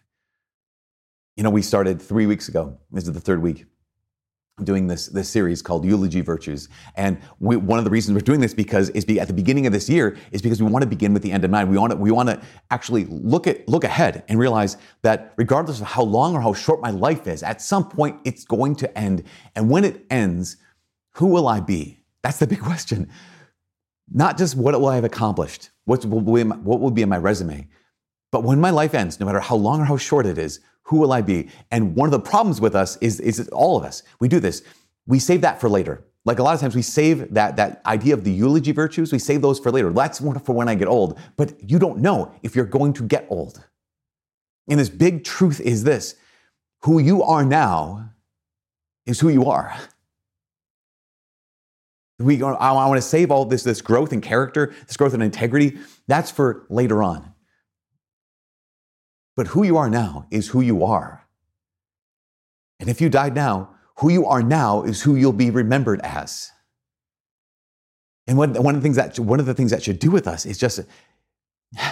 You 1.37 1.43
know, 1.43 1.51
we 1.51 1.61
started 1.61 2.01
three 2.01 2.25
weeks 2.25 2.49
ago. 2.49 2.79
This 2.91 3.03
is 3.03 3.13
the 3.13 3.19
third 3.19 3.43
week 3.43 3.67
doing 4.63 4.87
this, 4.87 5.05
this 5.05 5.29
series 5.29 5.61
called 5.61 5.85
Eulogy 5.85 6.21
Virtues. 6.21 6.67
And 6.95 7.19
we, 7.39 7.57
one 7.57 7.77
of 7.77 7.85
the 7.85 7.91
reasons 7.91 8.15
we're 8.15 8.21
doing 8.21 8.39
this 8.39 8.55
because 8.55 8.89
is 8.89 9.05
be, 9.05 9.19
at 9.19 9.27
the 9.27 9.35
beginning 9.35 9.67
of 9.67 9.71
this 9.71 9.87
year 9.87 10.17
is 10.31 10.41
because 10.41 10.63
we 10.63 10.67
want 10.67 10.81
to 10.81 10.89
begin 10.89 11.13
with 11.13 11.21
the 11.21 11.31
end 11.31 11.45
in 11.45 11.51
mind. 11.51 11.69
We 11.69 11.77
want 11.77 11.91
to, 11.91 11.95
we 11.95 12.09
want 12.09 12.29
to 12.29 12.41
actually 12.71 13.05
look 13.05 13.45
at, 13.45 13.69
look 13.69 13.83
ahead 13.83 14.23
and 14.27 14.39
realize 14.39 14.77
that 15.03 15.35
regardless 15.37 15.79
of 15.79 15.85
how 15.85 16.01
long 16.01 16.35
or 16.35 16.41
how 16.41 16.53
short 16.53 16.81
my 16.81 16.89
life 16.89 17.27
is, 17.27 17.43
at 17.43 17.61
some 17.61 17.87
point 17.87 18.19
it's 18.25 18.43
going 18.43 18.75
to 18.77 18.97
end. 18.97 19.23
And 19.55 19.69
when 19.69 19.83
it 19.83 20.07
ends, 20.09 20.57
who 21.17 21.27
will 21.27 21.47
I 21.47 21.59
be? 21.59 21.99
That's 22.23 22.39
the 22.39 22.47
big 22.47 22.61
question. 22.61 23.11
Not 24.11 24.39
just 24.39 24.55
what 24.55 24.73
will 24.73 24.87
I 24.87 24.95
have 24.95 25.03
accomplished? 25.03 25.69
What 25.85 26.03
will 26.03 26.21
be, 26.21 26.41
what 26.41 26.79
will 26.79 26.89
be 26.89 27.03
in 27.03 27.09
my 27.09 27.17
resume? 27.17 27.67
But 28.31 28.43
when 28.43 28.59
my 28.59 28.71
life 28.71 28.95
ends, 28.95 29.19
no 29.19 29.27
matter 29.27 29.39
how 29.39 29.55
long 29.55 29.81
or 29.81 29.85
how 29.85 29.97
short 29.97 30.25
it 30.25 30.39
is, 30.39 30.61
who 30.87 30.97
will 30.97 31.11
I 31.11 31.21
be? 31.21 31.49
And 31.69 31.95
one 31.95 32.07
of 32.07 32.11
the 32.11 32.19
problems 32.19 32.61
with 32.61 32.75
us 32.75 32.97
is, 32.97 33.19
is 33.19 33.47
all 33.49 33.77
of 33.77 33.83
us, 33.83 34.03
we 34.19 34.27
do 34.27 34.39
this. 34.39 34.63
We 35.05 35.19
save 35.19 35.41
that 35.41 35.59
for 35.59 35.69
later. 35.69 36.03
Like 36.23 36.39
a 36.39 36.43
lot 36.43 36.55
of 36.55 36.61
times 36.61 36.75
we 36.75 36.81
save 36.81 37.33
that, 37.33 37.55
that 37.57 37.81
idea 37.85 38.13
of 38.13 38.23
the 38.23 38.31
eulogy 38.31 38.71
virtues, 38.71 39.11
we 39.11 39.19
save 39.19 39.41
those 39.41 39.59
for 39.59 39.71
later. 39.71 39.91
That's 39.91 40.19
for 40.19 40.53
when 40.53 40.67
I 40.67 40.75
get 40.75 40.87
old. 40.87 41.19
But 41.35 41.69
you 41.69 41.77
don't 41.77 41.99
know 41.99 42.33
if 42.41 42.55
you're 42.55 42.65
going 42.65 42.93
to 42.93 43.03
get 43.03 43.27
old. 43.29 43.63
And 44.69 44.79
this 44.79 44.89
big 44.89 45.23
truth 45.23 45.59
is 45.59 45.83
this 45.83 46.15
who 46.81 46.99
you 46.99 47.23
are 47.23 47.43
now 47.43 48.11
is 49.05 49.19
who 49.19 49.29
you 49.29 49.45
are. 49.45 49.75
We, 52.19 52.41
I 52.41 52.71
want 52.71 52.97
to 52.97 53.01
save 53.01 53.29
all 53.29 53.45
this, 53.45 53.63
this 53.63 53.81
growth 53.81 54.11
in 54.11 54.21
character, 54.21 54.73
this 54.87 54.97
growth 54.97 55.13
in 55.13 55.21
integrity. 55.21 55.77
That's 56.07 56.31
for 56.31 56.65
later 56.69 57.03
on. 57.03 57.33
But 59.37 59.47
who 59.47 59.63
you 59.63 59.77
are 59.77 59.89
now 59.89 60.25
is 60.31 60.49
who 60.49 60.61
you 60.61 60.83
are. 60.83 61.23
And 62.79 62.89
if 62.89 62.99
you 62.99 63.07
died 63.07 63.35
now, 63.35 63.69
who 63.97 64.09
you 64.09 64.25
are 64.25 64.41
now 64.41 64.81
is 64.81 65.03
who 65.03 65.15
you'll 65.15 65.31
be 65.31 65.51
remembered 65.51 66.01
as. 66.01 66.51
And 68.25 68.37
one, 68.37 68.55
one, 68.55 68.75
of 68.75 68.81
the 68.81 68.85
things 68.85 68.97
that, 68.97 69.17
one 69.19 69.39
of 69.39 69.45
the 69.45 69.53
things 69.53 69.69
that 69.71 69.83
should 69.83 69.99
do 69.99 70.09
with 70.09 70.27
us 70.27 70.45
is 70.45 70.57
just 70.57 70.81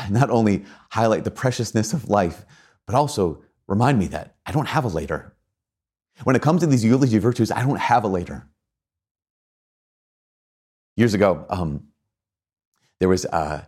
not 0.09 0.31
only 0.31 0.65
highlight 0.89 1.23
the 1.23 1.31
preciousness 1.31 1.93
of 1.93 2.09
life, 2.09 2.45
but 2.87 2.95
also 2.95 3.43
remind 3.67 3.99
me 3.99 4.07
that 4.07 4.35
I 4.45 4.51
don't 4.51 4.67
have 4.67 4.83
a 4.83 4.89
later. 4.89 5.35
When 6.23 6.35
it 6.35 6.41
comes 6.41 6.61
to 6.61 6.67
these 6.67 6.83
eulogy 6.83 7.19
virtues, 7.19 7.51
I 7.51 7.61
don't 7.61 7.79
have 7.79 8.03
a 8.03 8.07
later. 8.07 8.47
Years 10.95 11.13
ago, 11.13 11.45
um, 11.49 11.87
there 12.99 13.09
was 13.09 13.25
uh, 13.25 13.65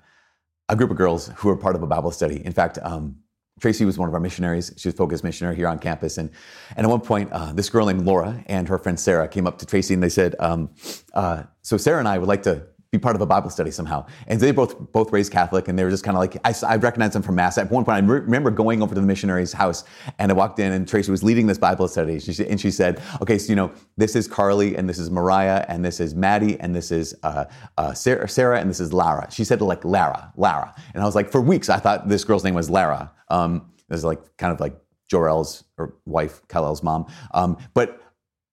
a 0.67 0.75
group 0.75 0.89
of 0.89 0.97
girls 0.97 1.29
who 1.37 1.49
were 1.49 1.57
part 1.57 1.75
of 1.75 1.83
a 1.83 1.87
Bible 1.87 2.11
study. 2.11 2.43
In 2.43 2.53
fact, 2.53 2.79
um, 2.81 3.17
Tracy 3.59 3.85
was 3.85 3.97
one 3.97 4.07
of 4.07 4.13
our 4.13 4.19
missionaries. 4.19 4.71
She 4.77 4.87
was 4.87 4.93
a 4.93 4.97
focus 4.97 5.23
missionary 5.23 5.55
here 5.55 5.67
on 5.67 5.79
campus. 5.79 6.17
And, 6.17 6.29
and 6.75 6.85
at 6.85 6.89
one 6.89 7.01
point, 7.01 7.31
uh, 7.31 7.53
this 7.53 7.69
girl 7.69 7.87
named 7.87 8.05
Laura 8.05 8.43
and 8.47 8.67
her 8.69 8.77
friend 8.77 8.99
Sarah 8.99 9.27
came 9.27 9.47
up 9.47 9.57
to 9.59 9.65
Tracy 9.65 9.93
and 9.93 10.03
they 10.03 10.09
said, 10.09 10.35
um, 10.39 10.69
uh, 11.13 11.43
So 11.61 11.77
Sarah 11.77 11.99
and 11.99 12.07
I 12.07 12.17
would 12.17 12.27
like 12.27 12.43
to 12.43 12.67
be 12.91 12.97
part 12.97 13.15
of 13.15 13.21
a 13.21 13.25
Bible 13.25 13.49
study 13.49 13.71
somehow. 13.71 14.05
And 14.27 14.39
they 14.39 14.51
both 14.51 14.91
both 14.91 15.11
raised 15.11 15.31
Catholic, 15.31 15.67
and 15.67 15.77
they 15.77 15.83
were 15.83 15.89
just 15.89 16.03
kind 16.03 16.15
of 16.15 16.19
like 16.19 16.37
I, 16.45 16.53
I 16.73 16.75
recognized 16.77 17.13
them 17.13 17.21
from 17.21 17.35
mass. 17.35 17.57
At 17.57 17.69
one 17.69 17.83
point, 17.83 18.03
I 18.03 18.07
re- 18.07 18.19
remember 18.19 18.51
going 18.51 18.81
over 18.81 18.93
to 18.93 19.01
the 19.01 19.05
missionary's 19.05 19.53
house, 19.53 19.83
and 20.19 20.31
I 20.31 20.35
walked 20.35 20.59
in, 20.59 20.71
and 20.71 20.87
Tracy 20.87 21.11
was 21.11 21.23
leading 21.23 21.47
this 21.47 21.57
Bible 21.57 21.87
study. 21.87 22.19
She, 22.19 22.45
and 22.45 22.59
she 22.59 22.71
said, 22.71 23.01
"Okay, 23.21 23.37
so 23.37 23.49
you 23.49 23.55
know, 23.55 23.71
this 23.97 24.15
is 24.15 24.27
Carly, 24.27 24.75
and 24.75 24.87
this 24.87 24.99
is 24.99 25.09
Mariah, 25.09 25.65
and 25.67 25.83
this 25.83 25.99
is 25.99 26.15
Maddie, 26.15 26.59
and 26.59 26.75
this 26.75 26.91
is 26.91 27.15
uh, 27.23 27.45
uh, 27.77 27.93
Sarah, 27.93 28.29
Sarah, 28.29 28.59
and 28.59 28.69
this 28.69 28.79
is 28.79 28.93
Lara." 28.93 29.27
She 29.31 29.43
said 29.43 29.61
like 29.61 29.83
Lara, 29.83 30.31
Lara, 30.37 30.73
and 30.93 31.01
I 31.01 31.05
was 31.05 31.15
like, 31.15 31.31
for 31.31 31.41
weeks, 31.41 31.69
I 31.69 31.77
thought 31.77 32.07
this 32.07 32.23
girl's 32.23 32.43
name 32.43 32.55
was 32.55 32.69
Lara. 32.69 33.11
Um, 33.29 33.71
was 33.89 34.03
like 34.03 34.37
kind 34.37 34.53
of 34.53 34.59
like 34.59 34.75
Jor-El's 35.07 35.63
or 35.77 35.95
wife, 36.05 36.41
Kal-El's 36.47 36.83
mom. 36.83 37.05
Um, 37.33 37.57
but 37.73 38.01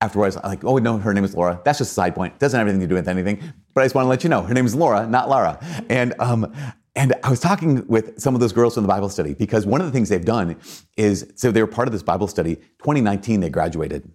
afterwards, 0.01 0.37
I'm 0.37 0.49
like, 0.49 0.65
oh 0.65 0.79
no, 0.79 0.99
her 0.99 1.15
name 1.15 1.25
is 1.25 1.35
Laura. 1.35 1.61
That's 1.65 1.79
just 1.79 1.93
a 1.93 1.95
side 1.95 2.15
point. 2.15 2.39
Doesn't 2.39 2.59
have 2.59 2.67
anything 2.67 2.83
to 2.83 2.87
do 2.87 2.95
with 2.95 3.09
anything. 3.09 3.41
But 3.75 3.83
I 3.83 3.85
just 3.85 3.95
want 3.95 4.05
to 4.05 4.11
let 4.11 4.23
you 4.23 4.31
know, 4.31 4.43
her 4.43 4.55
name 4.55 4.67
is 4.67 4.75
Laura, 4.75 5.07
not 5.07 5.29
Lara. 5.29 5.59
And 5.89 6.15
um, 6.19 6.53
and 6.97 7.15
I 7.25 7.31
was 7.31 7.41
talking 7.41 7.87
with 7.89 8.21
some 8.21 8.35
of 8.35 8.41
those 8.41 8.53
girls 8.53 8.75
from 8.75 8.85
the 8.85 8.89
Bible 8.89 9.09
study 9.09 9.35
because 9.35 9.67
one 9.67 9.81
of 9.81 9.87
the 9.87 9.93
things 9.93 10.09
they've 10.09 10.25
done 10.25 10.57
is 10.97 11.33
so 11.35 11.51
they 11.51 11.61
were 11.61 11.67
part 11.67 11.89
of 11.89 11.93
this 11.93 12.03
Bible 12.03 12.29
study. 12.29 12.57
2019, 12.57 13.41
they 13.41 13.51
graduated. 13.51 14.11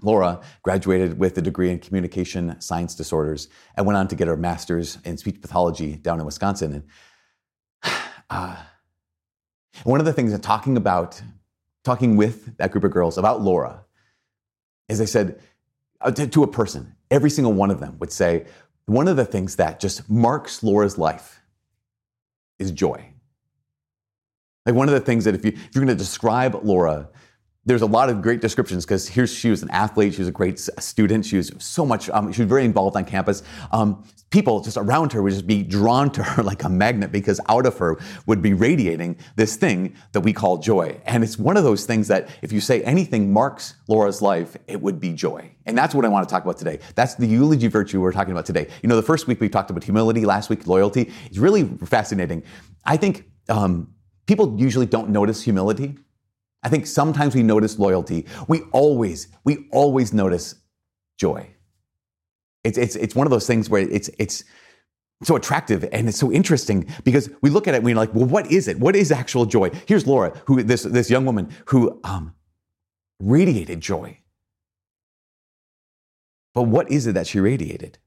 Laura 0.00 0.40
graduated 0.62 1.18
with 1.18 1.36
a 1.38 1.42
degree 1.42 1.70
in 1.70 1.80
communication 1.80 2.60
science 2.60 2.94
disorders 2.94 3.48
and 3.76 3.84
went 3.84 3.96
on 3.96 4.06
to 4.08 4.14
get 4.14 4.28
her 4.28 4.36
master's 4.36 4.98
in 5.04 5.16
speech 5.16 5.40
pathology 5.40 5.96
down 5.96 6.20
in 6.20 6.26
Wisconsin. 6.26 6.72
And 7.82 7.92
uh, 8.30 8.56
one 9.82 9.98
of 9.98 10.06
the 10.06 10.12
things 10.12 10.30
that 10.30 10.42
talking 10.42 10.76
about, 10.76 11.20
talking 11.82 12.16
with 12.16 12.56
that 12.58 12.70
group 12.70 12.84
of 12.84 12.92
girls 12.92 13.18
about 13.18 13.40
Laura, 13.40 13.84
is 14.88 15.00
I 15.00 15.04
said 15.04 15.40
uh, 16.00 16.10
to, 16.12 16.26
to 16.26 16.42
a 16.42 16.46
person, 16.48 16.94
every 17.10 17.30
single 17.30 17.52
one 17.52 17.70
of 17.70 17.80
them 17.80 17.98
would 17.98 18.12
say, 18.12 18.46
one 18.86 19.08
of 19.08 19.16
the 19.16 19.24
things 19.24 19.56
that 19.56 19.80
just 19.80 20.08
marks 20.08 20.62
Laura's 20.62 20.96
life 20.96 21.40
is 22.58 22.70
joy. 22.70 23.04
Like 24.64 24.74
one 24.74 24.88
of 24.88 24.94
the 24.94 25.00
things 25.00 25.24
that 25.24 25.34
if, 25.34 25.44
you, 25.44 25.52
if 25.54 25.74
you're 25.74 25.84
going 25.84 25.96
to 25.96 26.02
describe 26.02 26.58
Laura, 26.62 27.08
there's 27.68 27.82
a 27.82 27.86
lot 27.86 28.08
of 28.08 28.22
great 28.22 28.40
descriptions 28.40 28.86
because 28.86 29.06
here 29.06 29.26
she 29.26 29.50
was 29.50 29.62
an 29.62 29.70
athlete, 29.70 30.14
she 30.14 30.22
was 30.22 30.28
a 30.28 30.32
great 30.32 30.58
student, 30.58 31.26
she 31.26 31.36
was 31.36 31.52
so 31.58 31.84
much, 31.84 32.08
um, 32.10 32.32
she 32.32 32.40
was 32.40 32.48
very 32.48 32.64
involved 32.64 32.96
on 32.96 33.04
campus. 33.04 33.42
Um, 33.72 34.04
people 34.30 34.60
just 34.60 34.78
around 34.78 35.12
her 35.12 35.22
would 35.22 35.34
just 35.34 35.46
be 35.46 35.62
drawn 35.62 36.10
to 36.12 36.22
her 36.22 36.42
like 36.50 36.64
a 36.64 36.68
magnet 36.68 37.12
because 37.12 37.40
out 37.46 37.66
of 37.66 37.76
her 37.76 37.98
would 38.24 38.40
be 38.40 38.54
radiating 38.54 39.18
this 39.36 39.56
thing 39.56 39.94
that 40.12 40.20
we 40.20 40.32
call 40.32 40.56
joy. 40.56 40.98
And 41.04 41.22
it's 41.22 41.38
one 41.38 41.58
of 41.58 41.64
those 41.64 41.84
things 41.84 42.08
that 42.08 42.30
if 42.40 42.52
you 42.52 42.60
say 42.62 42.82
anything 42.84 43.34
marks 43.34 43.74
Laura's 43.86 44.22
life, 44.22 44.56
it 44.66 44.80
would 44.80 44.98
be 44.98 45.12
joy. 45.12 45.50
And 45.66 45.76
that's 45.76 45.94
what 45.94 46.06
I 46.06 46.08
want 46.08 46.26
to 46.26 46.32
talk 46.32 46.44
about 46.44 46.56
today. 46.56 46.78
That's 46.94 47.16
the 47.16 47.26
eulogy 47.26 47.66
virtue 47.66 48.00
we're 48.00 48.12
talking 48.12 48.32
about 48.32 48.46
today. 48.46 48.68
You 48.82 48.88
know, 48.88 48.96
the 48.96 49.02
first 49.02 49.26
week 49.26 49.40
we 49.42 49.48
talked 49.50 49.70
about 49.70 49.84
humility, 49.84 50.24
last 50.24 50.48
week 50.48 50.66
loyalty. 50.66 51.12
It's 51.26 51.36
really 51.36 51.64
fascinating. 51.84 52.44
I 52.86 52.96
think 52.96 53.30
um, 53.50 53.92
people 54.26 54.58
usually 54.58 54.86
don't 54.86 55.10
notice 55.10 55.42
humility 55.42 55.98
I 56.62 56.68
think 56.68 56.86
sometimes 56.86 57.34
we 57.34 57.42
notice 57.42 57.78
loyalty. 57.78 58.26
We 58.48 58.62
always, 58.72 59.28
we 59.44 59.68
always 59.70 60.12
notice 60.12 60.56
joy. 61.16 61.48
It's, 62.64 62.76
it's, 62.76 62.96
it's 62.96 63.14
one 63.14 63.26
of 63.26 63.30
those 63.30 63.46
things 63.46 63.70
where 63.70 63.82
it's, 63.82 64.10
it's 64.18 64.44
so 65.22 65.36
attractive 65.36 65.88
and 65.92 66.08
it's 66.08 66.18
so 66.18 66.32
interesting 66.32 66.86
because 67.04 67.30
we 67.40 67.50
look 67.50 67.68
at 67.68 67.74
it 67.74 67.78
and 67.78 67.86
we're 67.86 67.94
like, 67.94 68.14
well, 68.14 68.26
what 68.26 68.50
is 68.50 68.68
it? 68.68 68.78
What 68.78 68.96
is 68.96 69.10
actual 69.10 69.46
joy? 69.46 69.70
Here's 69.86 70.06
Laura, 70.06 70.40
who 70.46 70.62
this, 70.62 70.82
this 70.82 71.10
young 71.10 71.24
woman 71.24 71.48
who 71.66 72.00
um, 72.04 72.34
radiated 73.20 73.80
joy. 73.80 74.18
But 76.54 76.62
what 76.62 76.90
is 76.90 77.06
it 77.06 77.12
that 77.12 77.26
she 77.26 77.40
radiated? 77.40 77.98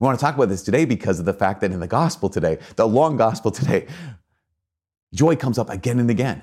We 0.00 0.04
want 0.04 0.18
to 0.18 0.24
talk 0.24 0.36
about 0.36 0.48
this 0.48 0.62
today 0.62 0.84
because 0.84 1.18
of 1.18 1.26
the 1.26 1.32
fact 1.32 1.60
that 1.60 1.72
in 1.72 1.80
the 1.80 1.88
gospel 1.88 2.28
today, 2.28 2.58
the 2.76 2.86
long 2.86 3.16
gospel 3.16 3.50
today, 3.50 3.86
joy 5.12 5.34
comes 5.36 5.58
up 5.58 5.70
again 5.70 5.98
and 5.98 6.10
again. 6.10 6.42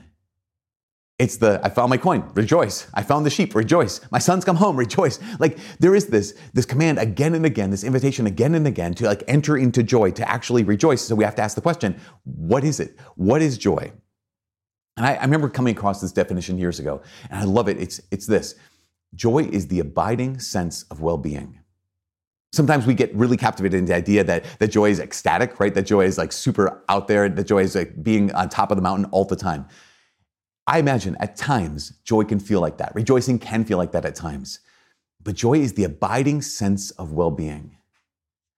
It's 1.17 1.37
the 1.37 1.61
I 1.63 1.69
found 1.69 1.89
my 1.89 1.97
coin, 1.97 2.29
rejoice. 2.33 2.87
I 2.93 3.01
found 3.01 3.25
the 3.25 3.29
sheep, 3.29 3.55
rejoice. 3.55 4.01
My 4.11 4.19
son's 4.19 4.43
come 4.43 4.57
home, 4.57 4.75
rejoice. 4.75 5.19
Like 5.39 5.57
there 5.79 5.95
is 5.95 6.07
this 6.07 6.33
this 6.53 6.65
command 6.65 6.99
again 6.99 7.35
and 7.35 7.45
again, 7.45 7.69
this 7.71 7.85
invitation 7.85 8.27
again 8.27 8.53
and 8.53 8.67
again 8.67 8.93
to 8.95 9.05
like 9.05 9.23
enter 9.27 9.55
into 9.55 9.81
joy, 9.81 10.11
to 10.11 10.29
actually 10.29 10.65
rejoice. 10.65 11.01
So 11.01 11.15
we 11.15 11.23
have 11.23 11.35
to 11.35 11.41
ask 11.41 11.55
the 11.55 11.61
question, 11.61 11.99
what 12.25 12.65
is 12.65 12.81
it? 12.81 12.99
What 13.15 13.41
is 13.41 13.57
joy? 13.57 13.93
And 14.97 15.05
I, 15.05 15.13
I 15.15 15.21
remember 15.21 15.49
coming 15.49 15.75
across 15.75 16.01
this 16.01 16.11
definition 16.11 16.57
years 16.57 16.79
ago, 16.79 17.01
and 17.29 17.39
I 17.39 17.45
love 17.45 17.69
it. 17.69 17.77
It's 17.79 18.01
it's 18.11 18.27
this. 18.27 18.55
Joy 19.13 19.43
is 19.45 19.67
the 19.67 19.79
abiding 19.79 20.39
sense 20.39 20.83
of 20.91 20.99
well-being. 20.99 21.59
Sometimes 22.51 22.85
we 22.85 22.93
get 22.93 23.13
really 23.15 23.37
captivated 23.37 23.77
in 23.79 23.85
the 23.85 23.95
idea 23.95 24.23
that, 24.25 24.45
that 24.59 24.69
joy 24.69 24.89
is 24.89 24.99
ecstatic, 24.99 25.59
right? 25.59 25.73
That 25.73 25.83
joy 25.83 26.05
is 26.05 26.17
like 26.17 26.33
super 26.33 26.83
out 26.89 27.07
there, 27.07 27.27
that 27.29 27.47
joy 27.47 27.63
is 27.63 27.75
like 27.75 28.03
being 28.03 28.33
on 28.33 28.49
top 28.49 28.71
of 28.71 28.77
the 28.77 28.81
mountain 28.81 29.05
all 29.11 29.25
the 29.25 29.35
time. 29.35 29.67
I 30.67 30.79
imagine 30.79 31.15
at 31.19 31.35
times 31.35 31.93
joy 32.03 32.23
can 32.23 32.39
feel 32.39 32.59
like 32.59 32.77
that. 32.77 32.95
Rejoicing 32.95 33.39
can 33.39 33.63
feel 33.65 33.77
like 33.77 33.91
that 33.91 34.05
at 34.05 34.15
times. 34.15 34.59
But 35.21 35.35
joy 35.35 35.59
is 35.59 35.73
the 35.73 35.83
abiding 35.83 36.41
sense 36.41 36.91
of 36.91 37.11
well 37.11 37.31
being. 37.31 37.77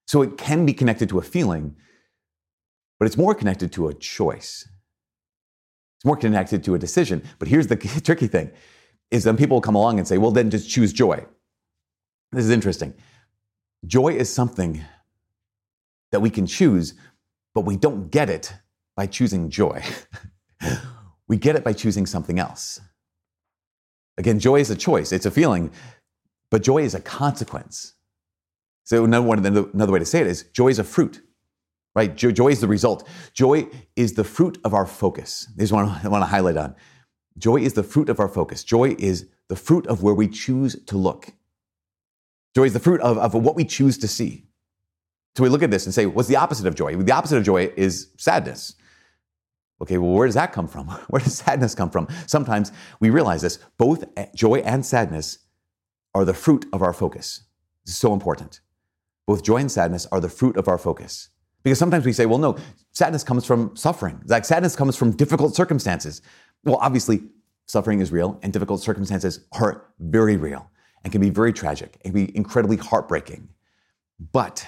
So 0.08 0.22
it 0.22 0.38
can 0.38 0.66
be 0.66 0.74
connected 0.74 1.10
to 1.10 1.20
a 1.20 1.22
feeling, 1.22 1.76
but 3.00 3.06
it's 3.06 3.18
more 3.18 3.36
connected 3.36 3.74
to 3.74 3.90
a 3.90 3.94
choice. 3.94 4.68
It's 5.98 6.06
more 6.06 6.16
connected 6.16 6.64
to 6.64 6.76
a 6.76 6.80
decision. 6.80 7.24
But 7.40 7.50
here's 7.50 7.68
the 7.68 7.76
tricky 8.04 8.28
thing 8.28 8.52
is 9.12 9.24
then 9.24 9.38
people 9.38 9.62
come 9.62 9.76
along 9.76 10.00
and 10.00 10.08
say, 10.08 10.18
well, 10.18 10.32
then 10.32 10.50
just 10.50 10.70
choose 10.70 10.92
joy. 10.92 11.26
This 12.32 12.44
is 12.44 12.52
interesting. 12.52 12.94
Joy 13.86 14.10
is 14.10 14.32
something 14.32 14.84
that 16.12 16.20
we 16.20 16.30
can 16.30 16.46
choose, 16.46 16.94
but 17.54 17.62
we 17.62 17.78
don't 17.78 18.12
get 18.12 18.30
it 18.30 18.54
by 18.96 19.08
choosing 19.08 19.50
joy. 19.50 19.82
We 21.28 21.38
get 21.38 21.56
it 21.56 21.64
by 21.64 21.74
choosing 21.74 22.06
something 22.06 22.40
else. 22.40 22.80
Again, 24.18 24.40
joy 24.40 24.60
is 24.60 24.70
a 24.72 24.76
choice, 24.76 25.12
it's 25.12 25.26
a 25.26 25.32
feeling, 25.32 25.72
but 26.50 26.64
joy 26.64 26.80
is 26.80 26.96
a 26.96 27.00
consequence. 27.00 27.94
So, 28.84 29.04
another, 29.04 29.70
another 29.74 29.92
way 29.92 30.00
to 30.00 30.06
say 30.06 30.22
it 30.22 30.28
is 30.28 30.44
joy 30.54 30.70
is 30.70 30.80
a 30.80 30.84
fruit, 30.84 31.22
right? 31.94 32.16
Joy, 32.16 32.32
joy 32.32 32.48
is 32.48 32.62
the 32.62 32.68
result. 32.68 33.08
Joy 33.34 33.68
is 33.96 34.14
the 34.14 34.24
fruit 34.24 34.58
of 34.64 34.74
our 34.74 34.86
focus. 34.86 35.48
This 35.56 35.66
is 35.66 35.74
what 35.74 35.86
I 35.86 36.08
want 36.08 36.24
to 36.24 36.28
highlight 36.28 36.58
on. 36.58 36.76
Joy 37.38 37.58
is 37.58 37.74
the 37.74 37.84
fruit 37.84 38.10
of 38.10 38.20
our 38.20 38.30
focus. 38.30 38.64
Joy 38.64 38.96
is 38.98 39.28
the 39.50 39.56
fruit 39.56 39.86
of 39.88 40.02
where 40.04 40.14
we 40.14 40.28
choose 40.28 40.82
to 40.86 40.98
look. 40.98 41.34
Joy 42.56 42.64
is 42.64 42.74
the 42.74 42.80
fruit 42.80 43.02
of, 43.02 43.18
of 43.18 43.34
what 43.36 43.56
we 43.56 43.66
choose 43.66 43.98
to 44.00 44.08
see. 44.08 44.48
So 45.36 45.44
we 45.44 45.50
look 45.50 45.62
at 45.62 45.70
this 45.70 45.86
and 45.86 45.94
say, 45.94 46.08
what's 46.08 46.28
the 46.28 46.38
opposite 46.38 46.66
of 46.66 46.74
joy? 46.74 46.96
The 46.96 47.12
opposite 47.12 47.38
of 47.38 47.44
joy 47.44 47.72
is 47.78 48.08
sadness. 48.18 48.74
Okay, 49.82 49.98
well, 49.98 50.12
where 50.12 50.28
does 50.28 50.36
that 50.36 50.54
come 50.54 50.68
from? 50.68 50.88
Where 51.10 51.22
does 51.22 51.36
sadness 51.36 51.76
come 51.76 51.92
from? 51.92 52.08
Sometimes 52.26 52.72
we 53.00 53.10
realize 53.10 53.42
this 53.44 53.60
both 53.78 54.06
joy 54.34 54.56
and 54.60 54.86
sadness 54.86 55.40
are 56.16 56.26
the 56.26 56.34
fruit 56.34 56.66
of 56.74 56.82
our 56.82 56.94
focus. 56.94 57.44
This 57.86 57.94
is 57.94 58.00
so 58.00 58.14
important. 58.14 58.62
Both 59.28 59.44
joy 59.44 59.58
and 59.58 59.72
sadness 59.72 60.08
are 60.12 60.20
the 60.20 60.30
fruit 60.30 60.58
of 60.58 60.68
our 60.68 60.78
focus. 60.78 61.30
Because 61.64 61.78
sometimes 61.78 62.06
we 62.06 62.14
say, 62.14 62.26
well, 62.26 62.38
no, 62.40 62.58
sadness 62.92 63.24
comes 63.24 63.46
from 63.46 63.76
suffering. 63.76 64.22
Like 64.26 64.46
sadness 64.46 64.76
comes 64.76 64.96
from 64.96 65.12
difficult 65.12 65.56
circumstances. 65.56 66.22
Well, 66.64 66.78
obviously, 66.82 67.24
suffering 67.68 68.00
is 68.00 68.12
real 68.12 68.40
and 68.42 68.54
difficult 68.54 68.82
circumstances 68.82 69.42
are 69.52 69.86
very 70.00 70.38
real 70.38 70.72
and 71.04 71.12
can 71.12 71.22
be 71.22 71.30
very 71.30 71.54
tragic 71.54 72.00
and 72.04 72.14
be 72.14 72.36
incredibly 72.36 72.78
heartbreaking. 72.78 73.50
But 74.32 74.68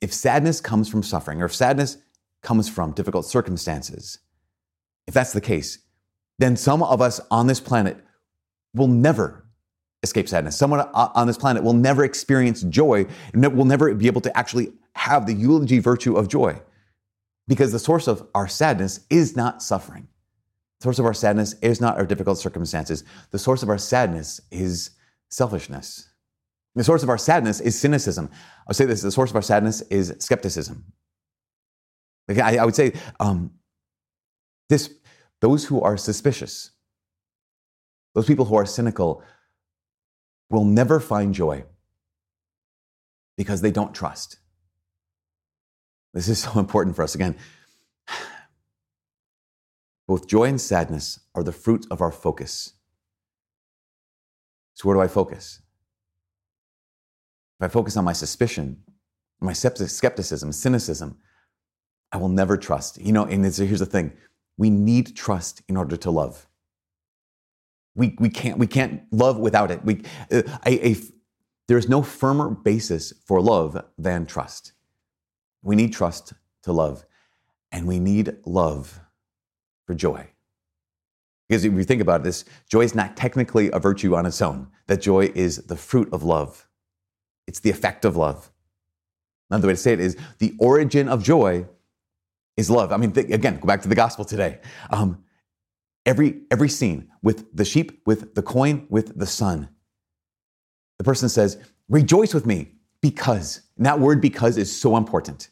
if 0.00 0.12
sadness 0.12 0.60
comes 0.60 0.88
from 0.88 1.02
suffering 1.02 1.42
or 1.42 1.46
if 1.46 1.54
sadness 1.54 1.98
comes 2.42 2.68
from 2.68 2.92
difficult 2.92 3.26
circumstances, 3.26 4.18
if 5.06 5.14
that's 5.14 5.32
the 5.32 5.40
case, 5.40 5.78
then 6.38 6.56
some 6.56 6.82
of 6.82 7.00
us 7.00 7.20
on 7.30 7.46
this 7.46 7.60
planet 7.60 7.96
will 8.74 8.88
never 8.88 9.46
escape 10.02 10.28
sadness. 10.28 10.56
Someone 10.56 10.80
on 10.92 11.26
this 11.26 11.38
planet 11.38 11.62
will 11.62 11.72
never 11.72 12.04
experience 12.04 12.62
joy, 12.62 13.06
and 13.32 13.56
will 13.56 13.64
never 13.64 13.94
be 13.94 14.06
able 14.06 14.20
to 14.20 14.36
actually 14.36 14.72
have 14.94 15.26
the 15.26 15.32
eulogy 15.32 15.78
virtue 15.78 16.16
of 16.16 16.28
joy. 16.28 16.60
Because 17.48 17.72
the 17.72 17.78
source 17.78 18.08
of 18.08 18.26
our 18.34 18.48
sadness 18.48 19.00
is 19.08 19.36
not 19.36 19.62
suffering. 19.62 20.08
The 20.80 20.84
source 20.84 20.98
of 20.98 21.06
our 21.06 21.14
sadness 21.14 21.54
is 21.62 21.80
not 21.80 21.96
our 21.96 22.04
difficult 22.04 22.38
circumstances. 22.38 23.04
The 23.30 23.38
source 23.38 23.62
of 23.62 23.68
our 23.68 23.78
sadness 23.78 24.40
is 24.50 24.90
selfishness. 25.30 26.10
The 26.74 26.84
source 26.84 27.02
of 27.02 27.08
our 27.08 27.18
sadness 27.18 27.60
is 27.60 27.78
cynicism. 27.78 28.28
I 28.32 28.64
would 28.68 28.76
say 28.76 28.84
this 28.84 29.00
the 29.00 29.10
source 29.10 29.30
of 29.30 29.36
our 29.36 29.42
sadness 29.42 29.80
is 29.82 30.14
skepticism. 30.18 30.84
I, 32.28 32.58
I 32.58 32.64
would 32.64 32.74
say 32.74 32.92
um, 33.20 33.52
this, 34.68 34.92
those 35.40 35.66
who 35.66 35.80
are 35.80 35.96
suspicious, 35.96 36.70
those 38.14 38.26
people 38.26 38.46
who 38.46 38.56
are 38.56 38.66
cynical, 38.66 39.22
will 40.50 40.64
never 40.64 41.00
find 41.00 41.34
joy 41.34 41.64
because 43.36 43.60
they 43.60 43.70
don't 43.70 43.94
trust. 43.94 44.38
This 46.14 46.28
is 46.28 46.38
so 46.42 46.58
important 46.58 46.96
for 46.96 47.02
us. 47.02 47.14
Again, 47.14 47.36
both 50.08 50.26
joy 50.26 50.44
and 50.44 50.60
sadness 50.60 51.20
are 51.34 51.42
the 51.42 51.52
fruit 51.52 51.86
of 51.90 52.00
our 52.00 52.12
focus. 52.12 52.72
So, 54.74 54.88
where 54.88 54.96
do 54.96 55.00
I 55.00 55.08
focus? 55.08 55.60
If 57.58 57.64
I 57.64 57.68
focus 57.68 57.96
on 57.96 58.04
my 58.04 58.12
suspicion, 58.12 58.82
my 59.40 59.52
skepticism, 59.52 60.52
cynicism, 60.52 61.16
I 62.12 62.18
will 62.18 62.28
never 62.28 62.56
trust. 62.56 62.98
You 62.98 63.12
know, 63.12 63.24
and 63.24 63.44
here's 63.44 63.80
the 63.80 63.86
thing 63.86 64.12
we 64.56 64.70
need 64.70 65.16
trust 65.16 65.62
in 65.68 65.76
order 65.76 65.96
to 65.96 66.10
love. 66.10 66.48
We, 67.94 68.16
we, 68.18 68.28
can't, 68.28 68.58
we 68.58 68.66
can't 68.66 69.02
love 69.10 69.38
without 69.38 69.70
it. 69.70 69.84
We, 69.84 70.02
uh, 70.30 70.42
a, 70.64 70.90
a, 70.90 70.96
there 71.68 71.78
is 71.78 71.88
no 71.88 72.02
firmer 72.02 72.50
basis 72.50 73.12
for 73.24 73.40
love 73.40 73.82
than 73.98 74.26
trust. 74.26 74.72
We 75.62 75.76
need 75.76 75.92
trust 75.92 76.32
to 76.62 76.72
love, 76.72 77.04
and 77.72 77.86
we 77.86 77.98
need 77.98 78.36
love 78.44 79.00
for 79.86 79.94
joy. 79.94 80.28
Because 81.48 81.64
if 81.64 81.72
you 81.72 81.84
think 81.84 82.02
about 82.02 82.22
this, 82.22 82.44
joy 82.68 82.80
is 82.80 82.94
not 82.94 83.16
technically 83.16 83.70
a 83.72 83.78
virtue 83.78 84.14
on 84.14 84.26
its 84.26 84.42
own, 84.42 84.68
that 84.86 85.00
joy 85.00 85.30
is 85.34 85.58
the 85.58 85.76
fruit 85.76 86.08
of 86.12 86.22
love, 86.22 86.68
it's 87.46 87.60
the 87.60 87.70
effect 87.70 88.04
of 88.04 88.16
love. 88.16 88.50
Another 89.50 89.68
way 89.68 89.74
to 89.74 89.78
say 89.78 89.92
it 89.92 90.00
is 90.00 90.16
the 90.38 90.54
origin 90.58 91.08
of 91.08 91.22
joy 91.22 91.66
is 92.56 92.70
love. 92.70 92.92
I 92.92 92.96
mean, 92.96 93.12
th- 93.12 93.30
again, 93.30 93.58
go 93.58 93.66
back 93.66 93.82
to 93.82 93.88
the 93.88 93.94
gospel 93.94 94.24
today. 94.24 94.60
Um, 94.90 95.24
every 96.04 96.42
every 96.50 96.68
scene 96.68 97.08
with 97.22 97.54
the 97.54 97.64
sheep, 97.64 98.02
with 98.06 98.34
the 98.34 98.42
coin, 98.42 98.86
with 98.88 99.18
the 99.18 99.26
son, 99.26 99.68
the 100.98 101.04
person 101.04 101.28
says, 101.28 101.58
"Rejoice 101.88 102.34
with 102.34 102.46
me 102.46 102.72
because." 103.00 103.62
And 103.76 103.86
that 103.86 104.00
word 104.00 104.20
"because" 104.20 104.56
is 104.56 104.74
so 104.74 104.96
important. 104.96 105.50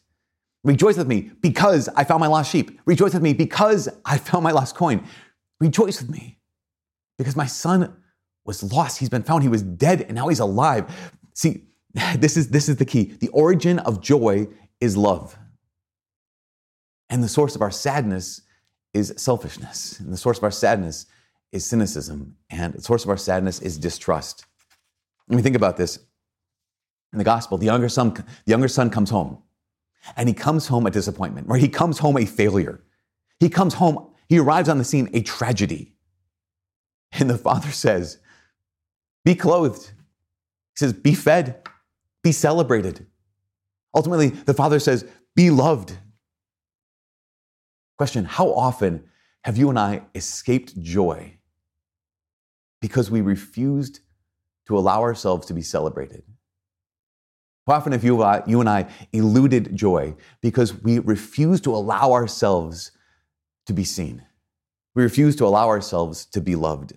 Rejoice 0.65 0.97
with 0.97 1.07
me 1.07 1.31
because 1.43 1.91
I 1.91 2.05
found 2.05 2.21
my 2.21 2.27
lost 2.27 2.51
sheep. 2.51 2.81
Rejoice 2.87 3.13
with 3.13 3.23
me 3.23 3.35
because 3.35 3.89
I 4.05 4.17
found 4.17 4.45
my 4.45 4.51
lost 4.51 4.75
coin. 4.75 5.07
Rejoice 5.61 6.01
with 6.01 6.11
me 6.11 6.39
because 7.19 7.37
my 7.37 7.47
son 7.47 7.95
was 8.47 8.63
lost. 8.73 8.99
He's 8.99 9.11
been 9.11 9.23
found. 9.23 9.43
He 9.43 9.49
was 9.49 9.63
dead 9.63 10.03
and 10.03 10.15
now 10.15 10.29
he's 10.29 10.41
alive. 10.41 11.13
See, 11.35 11.65
this 12.17 12.37
is, 12.37 12.49
this 12.49 12.69
is 12.69 12.77
the 12.77 12.85
key. 12.85 13.15
The 13.21 13.29
origin 13.29 13.79
of 13.81 14.01
joy 14.01 14.49
is 14.81 14.97
love. 14.97 15.39
And 17.11 17.23
the 17.23 17.29
source 17.29 17.55
of 17.55 17.63
our 17.63 17.71
sadness 17.71 18.43
is 18.93 19.13
selfishness. 19.17 20.01
And 20.01 20.13
the 20.13 20.17
source 20.17 20.39
of 20.39 20.45
our 20.45 20.51
sadness 20.51 21.07
is 21.53 21.67
cynicism. 21.67 22.37
And 22.51 22.75
the 22.75 22.83
source 22.83 23.05
of 23.05 23.11
our 23.11 23.17
sadness 23.17 23.61
is 23.61 23.79
distrust. 23.79 24.47
When 25.27 25.37
we 25.37 25.43
think 25.43 25.57
about 25.57 25.77
this 25.77 25.99
in 27.13 27.19
the 27.19 27.25
gospel, 27.25 27.59
the 27.59 27.67
younger 27.67 27.89
son, 27.89 28.13
the 28.13 28.25
younger 28.51 28.69
son 28.69 28.91
comes 28.91 29.11
home. 29.11 29.39
And 30.17 30.29
he 30.29 30.35
comes 30.35 30.67
home 30.67 30.87
a 30.87 30.91
disappointment, 30.91 31.49
right? 31.49 31.61
He 31.61 31.69
comes 31.69 31.99
home 31.99 32.19
a 32.19 32.27
failure. 32.27 32.83
He 33.41 33.49
comes 33.49 33.75
home, 33.75 34.11
he 34.29 34.39
arrives 34.39 34.69
on 34.69 34.79
the 34.79 34.85
scene 34.85 35.09
a 35.13 35.23
tragedy. 35.23 35.95
And 37.13 37.31
the 37.31 37.39
father 37.39 37.71
says, 37.73 38.19
Be 39.25 39.35
clothed. 39.35 39.87
He 39.87 40.77
says, 40.77 40.93
Be 40.93 41.15
fed, 41.15 41.63
be 42.23 42.33
celebrated. 42.33 43.07
Ultimately, 43.95 44.29
the 44.29 44.55
father 44.55 44.79
says, 44.79 45.07
Be 45.35 45.51
loved. 45.51 45.97
Question 47.97 48.25
How 48.25 48.53
often 48.53 49.05
have 49.43 49.57
you 49.57 49.71
and 49.71 49.79
I 49.79 50.03
escaped 50.15 50.81
joy 50.81 51.39
because 52.81 53.11
we 53.11 53.21
refused 53.21 54.01
to 54.67 54.77
allow 54.79 55.03
ourselves 55.03 55.47
to 55.47 55.55
be 55.55 55.63
celebrated? 55.63 56.23
How 57.67 57.75
often 57.75 57.93
have 57.93 58.05
you, 58.05 58.23
uh, 58.23 58.43
you 58.47 58.61
and 58.61 58.69
I 58.69 58.89
eluded 59.13 59.75
joy 59.75 60.17
because 60.43 60.83
we 60.83 60.99
refuse 60.99 61.61
to 61.63 61.75
allow 61.75 62.13
ourselves 62.13 62.91
to 63.67 63.73
be 63.73 63.85
seen? 63.85 64.23
We 64.95 65.03
refuse 65.03 65.35
to 65.37 65.47
allow 65.47 65.69
ourselves 65.69 66.27
to 66.27 66.41
be 66.41 66.57
loved. 66.57 66.93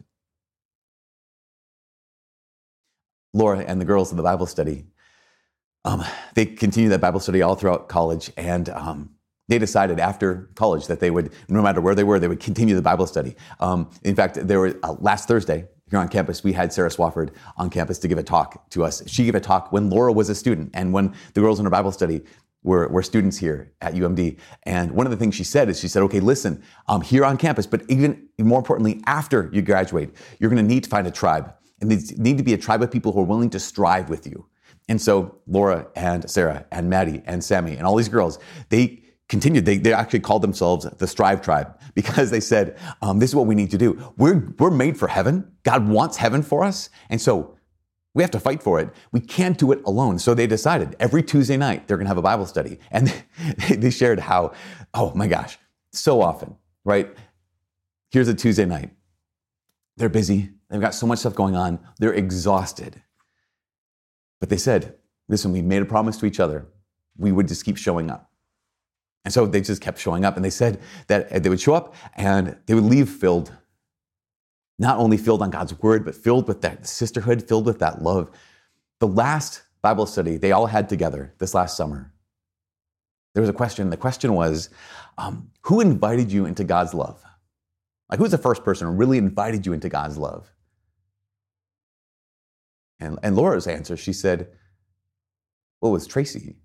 Laura 3.34 3.60
and 3.60 3.80
the 3.80 3.86
girls 3.86 4.12
in 4.12 4.18
the 4.18 4.24
Bible 4.24 4.46
study, 4.46 4.88
um, 5.86 6.04
they 6.36 6.46
continued 6.46 6.92
that 6.92 7.02
Bible 7.02 7.20
study 7.20 7.42
all 7.42 7.56
throughout 7.56 7.88
college, 7.88 8.32
and 8.36 8.68
um, 8.70 9.17
they 9.48 9.60
decided 9.60 10.00
after 10.00 10.50
college 10.56 10.88
that 10.88 11.00
they 11.00 11.10
would, 11.10 11.32
no 11.48 11.62
matter 11.62 11.82
where 11.82 11.96
they 11.96 12.04
were, 12.04 12.20
they 12.20 12.28
would 12.28 12.40
continue 12.40 12.76
the 12.76 12.82
Bible 12.82 13.08
study. 13.08 13.36
Um, 13.60 13.90
in 14.04 14.16
fact, 14.16 14.36
there 14.48 14.60
were 14.60 14.78
uh, 14.84 14.96
last 15.00 15.28
Thursday, 15.28 15.68
here 15.90 16.00
on 16.00 16.10
campus, 16.10 16.44
we 16.44 16.52
had 16.52 16.74
Sarah 16.74 16.90
Swafford 16.90 17.30
on 17.56 17.70
campus 17.70 17.98
to 18.00 18.08
give 18.08 18.18
a 18.18 18.24
talk 18.24 18.70
to 18.72 18.84
us. 18.84 19.02
She 19.08 19.24
gave 19.24 19.36
a 19.36 19.40
talk 19.40 19.72
when 19.72 19.90
Laura 19.90 20.12
was 20.12 20.30
a 20.30 20.36
student 20.36 20.72
and 20.74 20.92
when 20.92 21.14
the 21.34 21.40
girls 21.40 21.60
in 21.60 21.66
her 21.66 21.70
Bible 21.70 21.94
study 21.94 22.24
were, 22.64 22.90
were 22.90 23.02
students 23.02 23.38
here 23.38 23.72
at 23.80 23.94
UMD. 23.94 24.38
And 24.64 24.92
one 24.92 25.08
of 25.08 25.12
the 25.12 25.18
things 25.18 25.36
she 25.36 25.46
said 25.46 25.70
is 25.70 25.80
she 25.80 25.88
said, 25.88 26.04
okay, 26.04 26.20
listen, 26.20 26.62
I'm 26.88 27.02
here 27.02 27.24
on 27.24 27.38
campus, 27.38 27.66
but 27.66 27.84
even 27.88 28.28
more 28.38 28.60
importantly, 28.60 29.02
after 29.06 29.50
you 29.54 29.62
graduate, 29.62 30.14
you're 30.40 30.50
going 30.50 30.62
to 30.62 30.68
need 30.68 30.84
to 30.84 30.90
find 30.90 31.08
a 31.08 31.12
tribe. 31.12 31.54
And 31.80 31.90
they 31.90 31.98
need 32.18 32.38
to 32.38 32.44
be 32.44 32.54
a 32.54 32.58
tribe 32.58 32.82
of 32.82 32.92
people 32.92 33.14
who 33.14 33.22
are 33.22 33.26
willing 33.26 33.52
to 33.52 33.60
strive 33.60 34.10
with 34.10 34.28
you. 34.28 34.46
And 34.90 35.02
so 35.02 35.40
Laura 35.48 35.88
and 35.96 36.30
Sarah 36.30 36.66
and 36.72 36.90
Maddie 36.90 37.22
and 37.26 37.44
Sammy 37.44 37.78
and 37.78 37.86
all 37.86 37.96
these 37.96 38.10
girls, 38.10 38.40
they 38.70 39.04
continued. 39.30 39.66
They, 39.66 39.78
they 39.78 39.94
actually 39.94 40.22
called 40.22 40.42
themselves 40.42 40.86
the 40.86 41.08
Strive 41.08 41.42
Tribe 41.42 41.80
because 41.96 42.32
they 42.32 42.40
said, 42.40 42.78
um, 43.02 43.20
this 43.20 43.32
is 43.32 43.36
what 43.36 43.48
we 43.48 43.56
need 43.56 43.72
to 43.72 43.78
do. 43.78 44.14
We're, 44.18 44.54
we're 44.58 44.72
made 44.72 44.98
for 44.98 45.08
heaven. 45.08 45.52
God 45.64 45.88
wants 45.88 46.18
heaven 46.18 46.42
for 46.42 46.64
us. 46.64 46.90
And 47.10 47.20
so 47.20 47.58
we 48.14 48.24
have 48.24 48.32
to 48.32 48.40
fight 48.40 48.64
for 48.64 48.80
it. 48.80 48.90
We 49.12 49.20
can't 49.20 49.58
do 49.58 49.72
it 49.72 49.82
alone. 49.86 50.18
So 50.20 50.34
they 50.34 50.48
decided 50.48 50.96
every 51.00 51.22
Tuesday 51.22 51.58
night 51.58 51.88
they're 51.88 51.98
going 51.98 52.06
to 52.06 52.10
have 52.10 52.18
a 52.18 52.22
Bible 52.22 52.46
study. 52.46 52.80
And 52.92 53.14
they 53.70 53.92
shared 53.92 54.20
how, 54.20 54.54
oh 54.94 55.14
my 55.14 55.28
gosh, 55.28 55.58
so 55.92 56.22
often, 56.22 56.56
right? 56.84 57.14
Here's 58.10 58.28
a 58.28 58.34
Tuesday 58.34 58.66
night. 58.66 58.92
They're 59.98 60.10
busy. 60.10 60.50
They've 60.70 60.82
got 60.82 60.94
so 60.96 61.06
much 61.08 61.20
stuff 61.20 61.36
going 61.36 61.56
on. 61.56 61.80
They're 62.00 62.14
exhausted. 62.14 63.02
But 64.40 64.50
they 64.50 64.58
said, 64.58 64.96
listen, 65.28 65.52
we 65.52 65.62
made 65.62 65.82
a 65.82 65.86
promise 65.86 66.18
to 66.18 66.26
each 66.26 66.40
other. 66.40 66.68
We 67.18 67.32
would 67.32 67.48
just 67.48 67.66
keep 67.66 67.78
showing 67.78 68.10
up. 68.10 68.32
And 69.28 69.34
so 69.34 69.46
they 69.46 69.60
just 69.60 69.82
kept 69.82 70.00
showing 70.00 70.24
up. 70.24 70.38
And 70.38 70.46
they 70.46 70.50
said 70.50 70.80
that 71.08 71.44
they 71.44 71.50
would 71.50 71.60
show 71.60 71.74
up 71.74 71.94
and 72.16 72.56
they 72.66 72.74
would 72.74 72.86
leave 72.86 73.10
filled, 73.10 73.52
not 74.80 75.00
only 75.00 75.18
filled 75.18 75.42
on 75.42 75.50
God's 75.50 75.78
word, 75.82 76.06
but 76.06 76.16
filled 76.16 76.48
with 76.48 76.62
that 76.62 76.88
sisterhood, 76.88 77.46
filled 77.46 77.66
with 77.66 77.80
that 77.80 78.02
love. 78.02 78.32
The 79.02 79.08
last 79.10 79.64
Bible 79.82 80.06
study 80.06 80.38
they 80.38 80.54
all 80.54 80.66
had 80.66 80.88
together 80.88 81.34
this 81.40 81.54
last 81.54 81.76
summer, 81.76 82.14
there 83.34 83.42
was 83.42 83.50
a 83.50 83.54
question. 83.54 83.90
The 83.90 83.98
question 83.98 84.32
was, 84.32 84.70
um, 85.18 85.52
who 85.64 85.82
invited 85.82 86.32
you 86.32 86.46
into 86.46 86.64
God's 86.64 86.94
love? 86.94 87.22
Like, 88.10 88.20
who's 88.20 88.32
the 88.32 88.38
first 88.38 88.64
person 88.64 88.88
who 88.88 88.94
really 88.94 89.18
invited 89.18 89.66
you 89.66 89.74
into 89.74 89.90
God's 89.90 90.18
love? 90.18 90.50
And, 93.02 93.20
and 93.24 93.36
Laura's 93.36 93.68
answer, 93.68 93.98
she 93.98 94.14
said, 94.14 94.48
well, 95.82 95.92
it 95.92 95.96
was 95.96 96.08
Tracy 96.08 96.56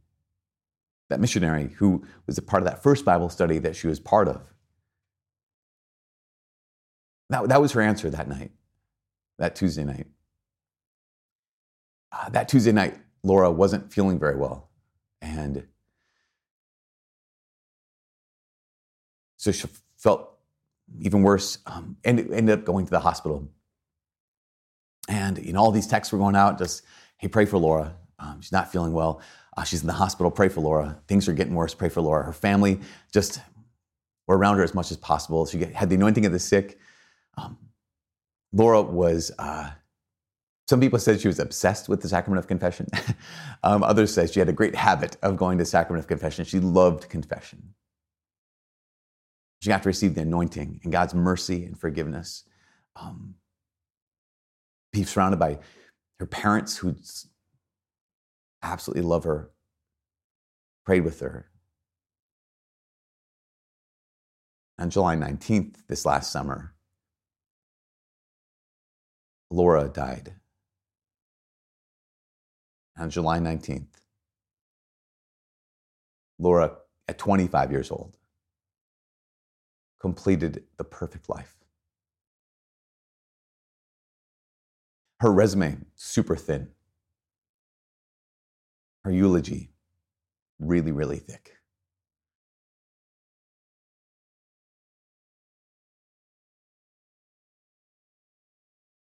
that 1.13 1.21
missionary 1.21 1.69
who 1.77 2.05
was 2.27 2.39
a 2.39 2.43
part 2.43 2.63
of 2.63 2.69
that 2.69 2.83
first 2.83 3.05
Bible 3.05 3.29
study 3.29 3.59
that 3.59 3.77
she 3.77 3.87
was 3.87 4.01
part 4.01 4.29
of. 4.29 4.41
That, 7.29 7.49
that 7.51 7.61
was 7.61 7.73
her 7.73 7.83
answer 7.83 8.09
that 8.11 8.29
night, 8.29 8.51
that 9.39 9.55
Tuesday 9.55 9.85
night. 9.85 10.07
Uh, 12.11 12.31
that 12.31 12.49
Tuesday 12.49 12.73
night, 12.73 12.99
Laura 13.23 13.51
wasn't 13.51 13.93
feeling 13.93 14.19
very 14.19 14.37
well. 14.37 14.71
And 15.21 15.67
so 19.37 19.53
she 19.53 19.69
felt 19.97 20.31
even 21.01 21.23
worse 21.23 21.59
um, 21.67 21.97
and 22.05 22.21
ended 22.33 22.59
up 22.59 22.65
going 22.65 22.87
to 22.87 22.91
the 22.91 23.01
hospital. 23.01 23.49
And 25.09 25.39
you 25.45 25.53
know, 25.53 25.61
all 25.61 25.73
these 25.73 25.87
texts 25.87 26.11
were 26.13 26.19
going 26.19 26.37
out, 26.37 26.59
just, 26.59 26.83
hey, 27.19 27.29
pray 27.29 27.45
for 27.45 27.59
Laura. 27.59 27.97
Um, 28.23 28.41
she's 28.41 28.53
not 28.53 28.71
feeling 28.71 28.93
well. 28.93 29.21
Uh, 29.57 29.65
she's 29.65 29.81
in 29.81 29.87
the 29.87 29.93
hospital. 29.93 30.31
Pray 30.31 30.49
for 30.49 30.61
Laura. 30.61 30.99
Things 31.09 31.29
are 31.29 31.33
getting 31.33 31.55
worse. 31.55 31.75
Pray 31.75 31.89
for 31.89 32.01
Laura. 32.01 32.25
Her 32.25 32.33
family 32.33 32.81
just 33.13 33.41
were 34.27 34.39
around 34.39 34.57
her 34.59 34.63
as 34.63 34.75
much 34.75 34.91
as 34.91 34.97
possible. 34.97 35.45
She 35.45 35.59
had 35.59 35.91
the 35.91 35.97
anointing 35.97 36.25
of 36.25 36.33
the 36.33 36.39
sick. 36.39 36.79
Um, 37.37 37.59
Laura 38.53 38.83
was, 38.83 39.33
uh, 39.39 39.71
some 40.69 40.81
people 40.81 40.99
said 40.99 41.21
she 41.21 41.29
was 41.29 41.41
obsessed 41.41 41.89
with 41.89 42.01
the 42.01 42.09
sacrament 42.09 42.39
of 42.39 42.47
confession. 42.47 42.87
um, 43.65 43.83
others 43.83 44.15
said 44.15 44.31
she 44.31 44.39
had 44.39 44.49
a 44.49 44.55
great 44.55 44.77
habit 44.77 45.17
of 45.23 45.37
going 45.37 45.59
to 45.59 45.65
sacrament 45.65 46.05
of 46.05 46.09
confession. 46.09 46.45
She 46.45 46.61
loved 46.61 47.09
confession. 47.09 47.75
She 49.61 49.69
got 49.69 49.83
to 49.83 49.89
receive 49.89 50.15
the 50.15 50.23
anointing 50.23 50.81
and 50.83 50.93
God's 50.93 51.15
mercy 51.15 51.65
and 51.65 51.79
forgiveness. 51.79 52.45
Um, 52.97 53.35
be 54.93 55.05
surrounded 55.05 55.39
by 55.39 55.59
her 56.21 56.27
parents 56.27 56.77
who 56.77 56.95
absolutely 58.63 59.03
love 59.03 59.25
her, 59.25 59.51
prayed 60.85 61.05
with 61.05 61.21
her. 61.21 61.47
On 64.79 64.91
July 64.91 65.17
19th, 65.17 65.77
this 65.89 66.07
last 66.07 66.33
summer, 66.33 66.75
Laura 69.51 69.89
died. 69.89 70.35
On 72.99 73.11
July 73.11 73.39
19th, 73.39 73.87
Laura, 76.39 76.77
at 77.09 77.19
25 77.19 77.71
years 77.71 77.91
old, 77.91 78.17
completed 80.01 80.65
the 80.79 80.85
perfect 80.85 81.29
life. 81.29 81.57
Her 85.21 85.31
resume, 85.31 85.85
super 85.95 86.35
thin 86.35 86.69
her 89.05 89.11
eulogy, 89.11 89.71
really, 90.59 90.93
really 90.93 91.19
thick. 91.19 91.53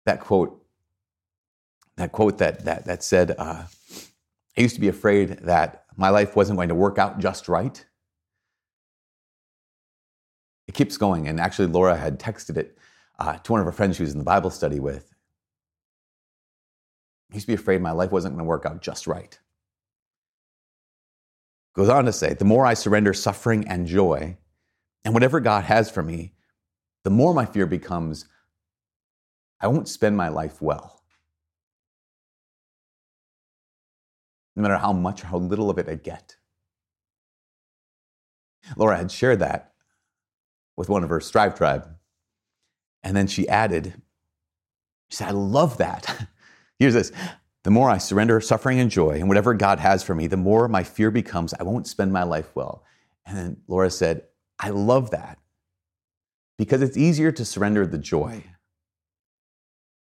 That 0.04 0.20
quote, 0.20 0.64
that 1.96 2.12
quote 2.12 2.38
that, 2.38 2.64
that, 2.64 2.84
that 2.86 3.02
said, 3.02 3.34
uh, 3.38 3.64
I 4.56 4.60
used 4.60 4.74
to 4.76 4.80
be 4.80 4.88
afraid 4.88 5.40
that 5.40 5.84
my 5.96 6.10
life 6.10 6.36
wasn't 6.36 6.58
going 6.58 6.68
to 6.68 6.74
work 6.74 6.98
out 6.98 7.18
just 7.18 7.48
right. 7.48 7.84
It 10.68 10.74
keeps 10.74 10.96
going. 10.96 11.28
And 11.28 11.40
actually, 11.40 11.68
Laura 11.68 11.96
had 11.96 12.18
texted 12.18 12.56
it 12.56 12.78
uh, 13.18 13.38
to 13.38 13.52
one 13.52 13.60
of 13.60 13.66
her 13.66 13.72
friends 13.72 13.96
she 13.96 14.02
was 14.02 14.12
in 14.12 14.18
the 14.18 14.24
Bible 14.24 14.50
study 14.50 14.80
with. 14.80 15.12
I 17.30 17.34
used 17.34 17.46
to 17.46 17.50
be 17.52 17.54
afraid 17.54 17.80
my 17.80 17.92
life 17.92 18.12
wasn't 18.12 18.34
going 18.34 18.44
to 18.44 18.48
work 18.48 18.66
out 18.66 18.82
just 18.82 19.06
right. 19.06 19.38
Goes 21.76 21.90
on 21.90 22.06
to 22.06 22.12
say, 22.12 22.32
the 22.32 22.46
more 22.46 22.64
I 22.64 22.72
surrender 22.72 23.12
suffering 23.12 23.68
and 23.68 23.86
joy 23.86 24.38
and 25.04 25.12
whatever 25.12 25.40
God 25.40 25.64
has 25.64 25.90
for 25.90 26.02
me, 26.02 26.32
the 27.04 27.10
more 27.10 27.34
my 27.34 27.44
fear 27.44 27.66
becomes 27.66 28.24
I 29.60 29.68
won't 29.68 29.88
spend 29.88 30.16
my 30.16 30.28
life 30.28 30.60
well. 30.60 31.02
No 34.54 34.62
matter 34.62 34.76
how 34.76 34.92
much 34.92 35.22
or 35.22 35.26
how 35.26 35.38
little 35.38 35.68
of 35.68 35.78
it 35.78 35.88
I 35.88 35.96
get. 35.96 36.36
Laura 38.76 38.96
had 38.96 39.12
shared 39.12 39.40
that 39.40 39.72
with 40.76 40.88
one 40.88 41.04
of 41.04 41.10
her 41.10 41.20
Strive 41.20 41.54
Tribe. 41.54 41.88
And 43.02 43.16
then 43.16 43.26
she 43.26 43.48
added, 43.48 44.00
she 45.10 45.16
said, 45.16 45.28
I 45.28 45.32
love 45.32 45.78
that. 45.78 46.28
Here's 46.78 46.94
this. 46.94 47.12
The 47.66 47.72
more 47.72 47.90
I 47.90 47.98
surrender 47.98 48.40
suffering 48.40 48.78
and 48.78 48.88
joy 48.88 49.18
and 49.18 49.26
whatever 49.26 49.52
God 49.52 49.80
has 49.80 50.04
for 50.04 50.14
me, 50.14 50.28
the 50.28 50.36
more 50.36 50.68
my 50.68 50.84
fear 50.84 51.10
becomes 51.10 51.52
I 51.52 51.64
won't 51.64 51.88
spend 51.88 52.12
my 52.12 52.22
life 52.22 52.54
well. 52.54 52.84
And 53.26 53.36
then 53.36 53.56
Laura 53.66 53.90
said, 53.90 54.22
I 54.60 54.70
love 54.70 55.10
that 55.10 55.40
because 56.58 56.80
it's 56.80 56.96
easier 56.96 57.32
to 57.32 57.44
surrender 57.44 57.84
the 57.84 57.98
joy. 57.98 58.44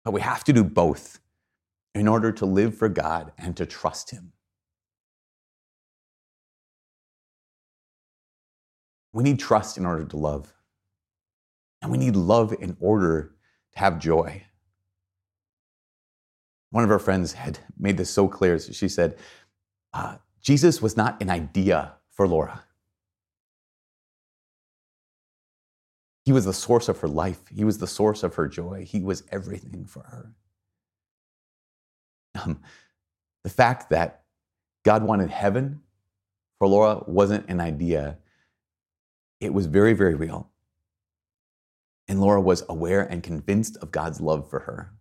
But 0.02 0.12
we 0.12 0.22
have 0.22 0.44
to 0.44 0.54
do 0.54 0.64
both 0.64 1.20
in 1.94 2.08
order 2.08 2.32
to 2.32 2.46
live 2.46 2.74
for 2.74 2.88
God 2.88 3.32
and 3.36 3.54
to 3.58 3.66
trust 3.66 4.12
Him. 4.12 4.32
We 9.12 9.24
need 9.24 9.38
trust 9.38 9.76
in 9.76 9.84
order 9.84 10.06
to 10.06 10.16
love. 10.16 10.54
And 11.82 11.90
we 11.90 11.98
need 11.98 12.16
love 12.16 12.54
in 12.58 12.78
order 12.80 13.34
to 13.74 13.78
have 13.78 13.98
joy. 13.98 14.44
One 16.72 16.84
of 16.84 16.90
our 16.90 16.98
friends 16.98 17.34
had 17.34 17.58
made 17.78 17.98
this 17.98 18.08
so 18.08 18.26
clear. 18.26 18.58
She 18.58 18.88
said, 18.88 19.18
uh, 19.92 20.16
Jesus 20.40 20.80
was 20.80 20.96
not 20.96 21.20
an 21.20 21.28
idea 21.28 21.92
for 22.10 22.26
Laura. 22.26 22.64
He 26.24 26.32
was 26.32 26.46
the 26.46 26.54
source 26.54 26.88
of 26.88 26.98
her 27.00 27.08
life. 27.08 27.40
He 27.54 27.62
was 27.62 27.76
the 27.76 27.86
source 27.86 28.22
of 28.22 28.36
her 28.36 28.48
joy. 28.48 28.86
He 28.88 29.02
was 29.02 29.22
everything 29.30 29.84
for 29.84 30.00
her. 30.00 30.32
Um, 32.42 32.62
the 33.44 33.50
fact 33.50 33.90
that 33.90 34.22
God 34.82 35.02
wanted 35.02 35.28
heaven 35.28 35.82
for 36.58 36.68
Laura 36.68 37.04
wasn't 37.06 37.50
an 37.50 37.60
idea, 37.60 38.16
it 39.40 39.52
was 39.52 39.66
very, 39.66 39.92
very 39.92 40.14
real. 40.14 40.48
And 42.08 42.18
Laura 42.18 42.40
was 42.40 42.64
aware 42.66 43.02
and 43.02 43.22
convinced 43.22 43.76
of 43.78 43.90
God's 43.90 44.22
love 44.22 44.48
for 44.48 44.60
her. 44.60 44.94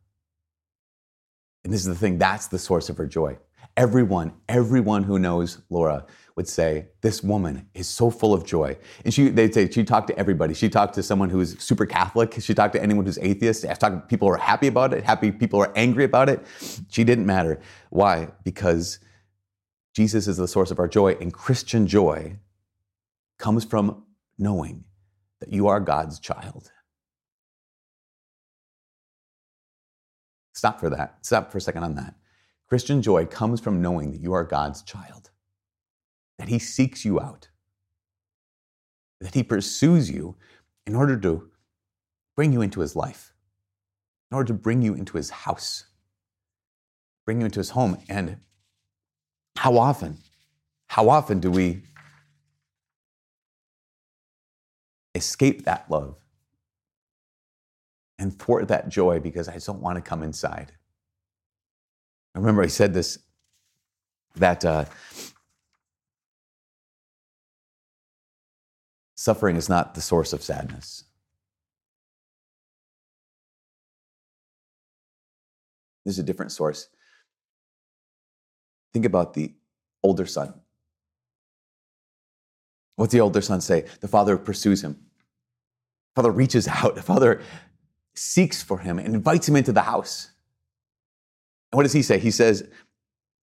And 1.63 1.71
this 1.71 1.81
is 1.81 1.87
the 1.87 1.95
thing 1.95 2.17
that's 2.17 2.47
the 2.47 2.59
source 2.59 2.89
of 2.89 2.97
her 2.97 3.05
joy. 3.05 3.37
Everyone, 3.77 4.33
everyone 4.49 5.03
who 5.03 5.17
knows 5.17 5.59
Laura 5.69 6.05
would 6.35 6.47
say, 6.47 6.87
This 7.01 7.23
woman 7.23 7.67
is 7.73 7.87
so 7.87 8.09
full 8.09 8.33
of 8.33 8.45
joy. 8.45 8.77
And 9.05 9.13
she, 9.13 9.29
they'd 9.29 9.53
say, 9.53 9.69
She 9.69 9.83
talked 9.83 10.07
to 10.07 10.17
everybody. 10.17 10.53
She 10.53 10.69
talked 10.69 10.95
to 10.95 11.03
someone 11.03 11.29
who's 11.29 11.61
super 11.61 11.85
Catholic. 11.85 12.35
She 12.39 12.53
talked 12.53 12.73
to 12.73 12.81
anyone 12.81 13.05
who's 13.05 13.19
atheist. 13.19 13.63
Talked 13.63 13.81
to 13.81 14.01
people 14.07 14.27
who 14.27 14.33
are 14.33 14.37
happy 14.37 14.67
about 14.67 14.93
it, 14.93 15.03
happy 15.03 15.31
people 15.31 15.59
who 15.59 15.65
are 15.65 15.73
angry 15.75 16.03
about 16.03 16.29
it. 16.29 16.45
She 16.89 17.03
didn't 17.03 17.25
matter. 17.25 17.59
Why? 17.89 18.29
Because 18.43 18.99
Jesus 19.93 20.27
is 20.27 20.37
the 20.37 20.47
source 20.47 20.71
of 20.71 20.79
our 20.79 20.87
joy, 20.87 21.17
and 21.19 21.33
Christian 21.33 21.85
joy 21.87 22.37
comes 23.37 23.65
from 23.65 24.03
knowing 24.37 24.85
that 25.39 25.51
you 25.51 25.67
are 25.67 25.79
God's 25.79 26.19
child. 26.19 26.71
Stop 30.61 30.79
for 30.79 30.91
that. 30.91 31.17
Stop 31.25 31.51
for 31.51 31.57
a 31.57 31.61
second 31.61 31.83
on 31.83 31.95
that. 31.95 32.13
Christian 32.69 33.01
joy 33.01 33.25
comes 33.25 33.59
from 33.59 33.81
knowing 33.81 34.11
that 34.11 34.21
you 34.21 34.31
are 34.33 34.43
God's 34.43 34.83
child, 34.83 35.31
that 36.37 36.49
He 36.49 36.59
seeks 36.59 37.03
you 37.03 37.19
out, 37.19 37.49
that 39.21 39.33
He 39.33 39.41
pursues 39.41 40.11
you 40.11 40.35
in 40.85 40.93
order 40.93 41.17
to 41.17 41.49
bring 42.35 42.53
you 42.53 42.61
into 42.61 42.81
His 42.81 42.95
life, 42.95 43.33
in 44.29 44.35
order 44.35 44.49
to 44.49 44.53
bring 44.53 44.83
you 44.83 44.93
into 44.93 45.17
His 45.17 45.31
house, 45.31 45.85
bring 47.25 47.39
you 47.39 47.45
into 47.45 47.59
His 47.59 47.71
home. 47.71 47.97
And 48.07 48.37
how 49.55 49.79
often, 49.79 50.19
how 50.85 51.09
often 51.09 51.39
do 51.39 51.49
we 51.49 51.85
escape 55.15 55.65
that 55.65 55.89
love 55.89 56.20
and 58.21 58.37
thwart 58.37 58.67
that 58.67 58.87
joy 58.87 59.19
because 59.19 59.49
I 59.49 59.53
just 59.53 59.65
don't 59.65 59.81
want 59.81 59.95
to 59.95 60.01
come 60.01 60.21
inside. 60.21 60.71
I 62.35 62.39
remember 62.39 62.61
I 62.61 62.67
said 62.67 62.93
this 62.93 63.17
that 64.35 64.63
uh, 64.63 64.85
suffering 69.15 69.55
is 69.57 69.67
not 69.67 69.95
the 69.95 70.01
source 70.01 70.33
of 70.33 70.43
sadness. 70.43 71.03
There's 76.05 76.19
a 76.19 76.23
different 76.23 76.51
source. 76.51 76.87
Think 78.93 79.05
about 79.05 79.33
the 79.33 79.53
older 80.03 80.27
son. 80.27 80.53
What's 82.95 83.13
the 83.13 83.21
older 83.21 83.41
son 83.41 83.61
say? 83.61 83.85
The 83.99 84.07
father 84.07 84.37
pursues 84.37 84.83
him. 84.83 84.97
Father 86.15 86.31
reaches 86.31 86.67
out. 86.67 86.95
The 86.95 87.01
father 87.01 87.41
seeks 88.21 88.61
for 88.61 88.77
him 88.77 88.99
and 88.99 89.15
invites 89.15 89.49
him 89.49 89.55
into 89.55 89.71
the 89.71 89.81
house. 89.81 90.29
And 91.71 91.77
what 91.77 91.83
does 91.83 91.93
he 91.93 92.03
say? 92.03 92.19
He 92.19 92.29
says, 92.29 92.67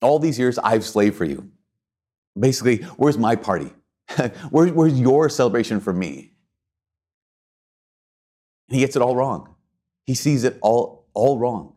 All 0.01 0.21
these 0.21 0.39
years 0.39 0.57
I've 0.59 0.85
slaved 0.85 1.17
for 1.17 1.25
you. 1.25 1.51
Basically, 2.39 2.79
where's 2.97 3.19
my 3.19 3.35
party? 3.35 3.73
Where, 4.51 4.69
where's 4.69 4.99
your 4.99 5.29
celebration 5.29 5.81
for 5.81 5.93
me? 5.93 6.33
And 8.69 8.77
he 8.77 8.81
gets 8.81 8.95
it 8.95 9.03
all 9.03 9.17
wrong. 9.17 9.55
He 10.07 10.15
sees 10.15 10.45
it 10.45 10.59
all, 10.63 11.07
all 11.13 11.39
wrong. 11.39 11.75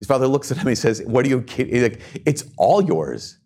His 0.00 0.08
father 0.08 0.26
looks 0.26 0.50
at 0.50 0.58
him 0.58 0.62
and 0.62 0.70
he 0.70 0.74
says, 0.74 1.02
What 1.06 1.24
are 1.24 1.28
you 1.28 1.42
kidding? 1.42 1.82
Like, 1.82 2.00
it's 2.26 2.44
all 2.58 2.82
yours. 2.82 3.38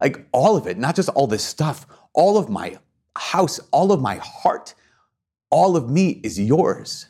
Like 0.00 0.26
all 0.32 0.56
of 0.56 0.66
it, 0.66 0.76
not 0.76 0.96
just 0.96 1.08
all 1.10 1.26
this 1.26 1.44
stuff, 1.44 1.86
all 2.14 2.36
of 2.36 2.48
my 2.48 2.78
house, 3.16 3.60
all 3.70 3.92
of 3.92 4.00
my 4.00 4.16
heart, 4.16 4.74
all 5.50 5.76
of 5.76 5.88
me 5.88 6.20
is 6.24 6.38
yours. 6.38 7.06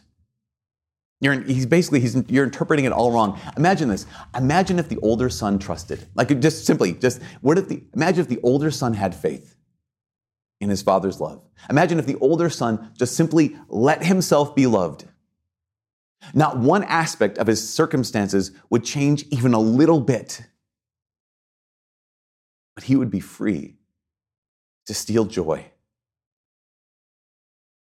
You're, 1.21 1.43
he's 1.43 1.67
basically 1.67 2.01
he's, 2.01 2.17
you're 2.29 2.45
interpreting 2.45 2.87
it 2.87 2.93
all 2.93 3.13
wrong. 3.13 3.39
Imagine 3.57 3.91
this. 3.91 4.07
Imagine 4.35 4.79
if 4.79 4.89
the 4.89 4.99
older 4.99 5.29
son 5.29 5.59
trusted. 5.59 6.07
Like 6.15 6.41
just 6.41 6.65
simply, 6.65 6.95
just 6.95 7.21
what 7.43 7.59
if 7.59 7.69
the 7.69 7.83
imagine 7.95 8.23
if 8.23 8.29
the 8.29 8.41
older 8.43 8.71
son 8.71 8.95
had 8.95 9.15
faith 9.15 9.57
in 10.61 10.71
his 10.71 10.83
father's 10.83 11.21
love. 11.21 11.43
Imagine 11.69 11.99
if 11.99 12.07
the 12.07 12.17
older 12.17 12.49
son 12.49 12.93
just 12.95 13.17
simply 13.17 13.57
let 13.69 14.05
himself 14.05 14.55
be 14.55 14.67
loved. 14.67 15.05
Not 16.35 16.59
one 16.59 16.85
aspect 16.85 17.39
of 17.39 17.47
his 17.47 17.67
circumstances 17.67 18.53
would 18.69 18.85
change 18.85 19.25
even 19.31 19.55
a 19.55 19.61
little 19.61 20.01
bit. 20.01 20.43
But 22.75 22.85
he 22.85 22.97
would 22.97 23.11
be 23.11 23.21
free 23.21 23.77
to 24.87 24.95
steal 24.95 25.25
joy. 25.25 25.67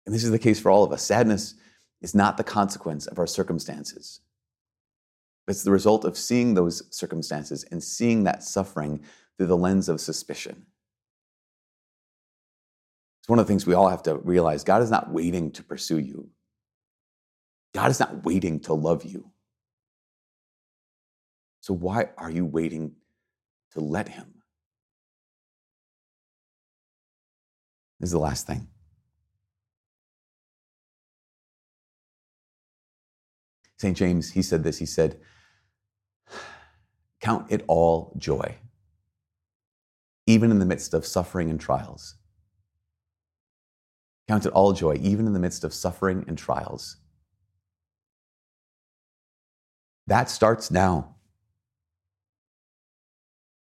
And 0.04 0.14
this 0.14 0.24
is 0.24 0.30
the 0.30 0.38
case 0.38 0.60
for 0.60 0.70
all 0.70 0.84
of 0.84 0.92
us. 0.92 1.02
Sadness 1.02 1.54
is 2.00 2.14
not 2.14 2.36
the 2.36 2.44
consequence 2.44 3.06
of 3.06 3.18
our 3.18 3.26
circumstances. 3.26 4.20
It's 5.48 5.62
the 5.62 5.70
result 5.70 6.04
of 6.04 6.18
seeing 6.18 6.54
those 6.54 6.82
circumstances 6.94 7.64
and 7.70 7.82
seeing 7.82 8.24
that 8.24 8.42
suffering 8.42 9.02
through 9.36 9.46
the 9.46 9.56
lens 9.56 9.88
of 9.88 10.00
suspicion. 10.00 10.66
It's 13.20 13.28
one 13.28 13.38
of 13.38 13.46
the 13.46 13.50
things 13.50 13.66
we 13.66 13.74
all 13.74 13.88
have 13.88 14.02
to 14.04 14.16
realize 14.18 14.64
God 14.64 14.82
is 14.82 14.90
not 14.90 15.10
waiting 15.10 15.50
to 15.52 15.62
pursue 15.62 15.98
you, 15.98 16.28
God 17.74 17.90
is 17.90 18.00
not 18.00 18.24
waiting 18.24 18.60
to 18.60 18.74
love 18.74 19.04
you. 19.04 19.30
So, 21.60 21.74
why 21.74 22.10
are 22.16 22.30
you 22.30 22.44
waiting 22.44 22.92
to 23.72 23.80
let 23.80 24.08
Him? 24.08 24.34
This 27.98 28.08
is 28.08 28.12
the 28.12 28.18
last 28.18 28.46
thing. 28.46 28.68
St. 33.78 33.96
James, 33.96 34.32
he 34.32 34.42
said 34.42 34.64
this. 34.64 34.78
He 34.78 34.86
said, 34.86 35.20
Count 37.20 37.50
it 37.50 37.64
all 37.66 38.14
joy 38.18 38.56
even 40.26 40.50
in 40.50 40.58
the 40.58 40.66
midst 40.66 40.92
of 40.92 41.06
suffering 41.06 41.50
and 41.50 41.60
trials. 41.60 42.16
Count 44.28 44.44
it 44.44 44.52
all 44.52 44.72
joy, 44.72 44.98
even 45.00 45.26
in 45.26 45.32
the 45.32 45.38
midst 45.38 45.62
of 45.62 45.72
suffering 45.72 46.24
and 46.26 46.36
trials. 46.36 46.96
That 50.08 50.28
starts 50.28 50.70
now. 50.70 51.14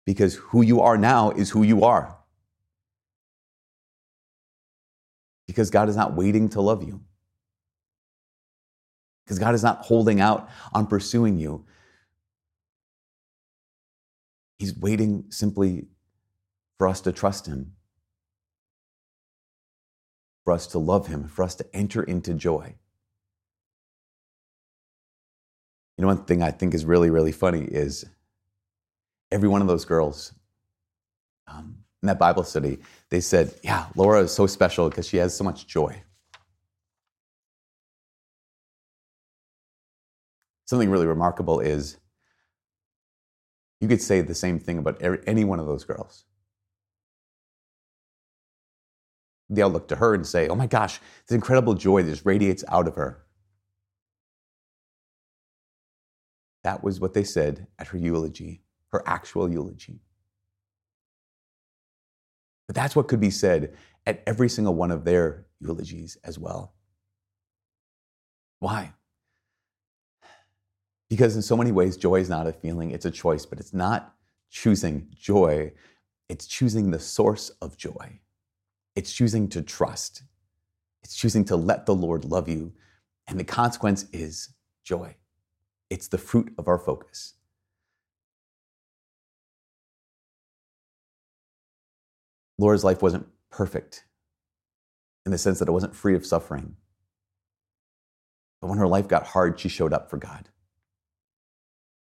Because 0.05 0.35
who 0.35 0.63
you 0.63 0.81
are 0.81 0.97
now 0.97 1.31
is 1.31 1.51
who 1.51 1.63
you 1.63 1.85
are. 1.85 2.17
Because 5.47 5.71
God 5.71 5.89
is 5.89 5.97
not 5.97 6.17
waiting 6.17 6.49
to 6.51 6.61
love 6.61 6.83
you. 6.83 7.01
Because 9.29 9.39
God 9.39 9.55
is 9.55 9.63
not 9.63 9.85
holding 9.85 10.23
out 10.23 10.49
on 10.73 10.87
pursuing 10.87 11.39
you. 11.39 11.67
He's 14.59 14.75
waiting 14.75 15.27
simply 15.29 15.87
for 16.79 16.89
us 16.89 17.03
to 17.03 17.13
trust 17.13 17.45
Him, 17.45 17.75
for 20.45 20.55
us 20.55 20.67
to 20.69 20.79
love 20.79 21.09
Him, 21.09 21.29
for 21.29 21.43
us 21.43 21.55
to 21.57 21.67
enter 21.75 22.03
into 22.03 22.33
joy. 22.33 22.75
You 25.99 26.03
know, 26.03 26.09
one 26.09 26.25
thing 26.25 26.43
I 26.43 26.51
think 26.51 26.73
is 26.73 26.87
really, 26.87 27.11
really 27.11 27.33
funny 27.33 27.65
is 27.65 28.07
every 29.31 29.51
one 29.51 29.61
of 29.61 29.69
those 29.69 29.85
girls 29.85 30.33
um, 31.47 31.77
in 32.03 32.07
that 32.07 32.19
Bible 32.19 32.45
study, 32.45 32.79
they 33.11 33.21
said, 33.21 33.53
Yeah, 33.63 33.89
Laura 33.95 34.23
is 34.23 34.33
so 34.33 34.47
special 34.47 34.89
because 34.89 35.07
she 35.07 35.19
has 35.19 35.37
so 35.37 35.45
much 35.45 35.67
joy. 35.67 36.03
Something 40.69 40.91
really 40.91 41.07
remarkable 41.07 41.61
is 41.61 41.97
you 43.81 43.89
could 43.89 44.03
say 44.03 44.21
the 44.21 44.35
same 44.35 44.59
thing 44.59 44.77
about 44.77 45.03
any 45.27 45.43
one 45.43 45.61
of 45.61 45.67
those 45.67 45.83
girls. 45.83 46.27
They'll 49.49 49.71
look 49.71 49.89
to 49.89 49.97
her 49.97 50.13
and 50.13 50.27
say, 50.27 50.47
Oh 50.47 50.55
my 50.55 50.67
gosh, 50.67 51.01
this 51.27 51.35
incredible 51.35 51.73
joy 51.73 52.03
that 52.03 52.11
just 52.11 52.27
radiates 52.27 52.65
out 52.69 52.87
of 52.87 52.97
her. 52.97 53.25
That 56.65 56.85
was 56.85 57.01
what 57.01 57.15
they 57.15 57.25
said 57.25 57.67
at 57.79 57.87
her 57.87 57.97
eulogy, 57.97 58.61
her 58.93 59.03
actual 59.07 59.51
eulogy. 59.51 60.03
But 62.67 62.77
that's 62.77 62.95
what 62.95 63.09
could 63.09 63.21
be 63.21 63.31
said 63.31 63.75
at 64.05 64.23
every 64.27 64.51
single 64.51 64.75
one 64.75 64.91
of 64.91 65.07
their 65.07 65.47
eulogies 65.61 66.19
as 66.23 66.39
well. 66.39 66.75
Why? 68.59 68.93
Because 71.09 71.37
in 71.37 71.43
so 71.43 71.57
many 71.57 71.73
ways, 71.73 71.97
joy 71.97 72.17
is 72.17 72.29
not 72.29 72.47
a 72.47 72.53
feeling, 72.53 72.91
it's 72.91 73.07
a 73.07 73.11
choice, 73.11 73.47
but 73.47 73.61
it's 73.61 73.73
not 73.73 74.15
choosing 74.51 75.09
joy, 75.15 75.73
it's 76.29 76.47
choosing 76.47 76.91
the 76.91 76.99
source 76.99 77.51
of 77.63 77.77
joy. 77.77 78.21
It's 78.95 79.13
choosing 79.13 79.49
to 79.51 79.63
trust. 79.63 80.23
It's 81.03 81.15
choosing 81.15 81.45
to 81.47 81.57
let 81.57 81.87
the 81.87 81.95
Lord 81.95 82.25
love 82.25 82.49
you. 82.49 82.73
And 83.27 83.39
the 83.39 83.45
consequence 83.45 84.07
is 84.13 84.51
joy. 84.85 85.17
It's 85.91 86.09
the 86.09 86.19
fruit 86.19 86.53
of 86.59 86.69
our 86.69 86.79
focus. 86.79 87.35
Laura's 92.59 92.85
life 92.85 93.03
wasn't 93.03 93.29
perfect 93.51 94.05
in 95.25 95.33
the 95.33 95.39
sense 95.39 95.61
that 95.61 95.69
it 95.69 95.73
wasn't 95.73 95.95
free 95.95 96.17
of 96.17 96.27
suffering. 96.27 96.77
But 98.61 98.69
when 98.69 98.79
her 98.79 98.89
life 98.89 99.07
got 99.07 99.29
hard, 99.29 99.61
she 99.61 99.69
showed 99.69 99.93
up 99.93 100.11
for 100.11 100.17
God. 100.17 100.49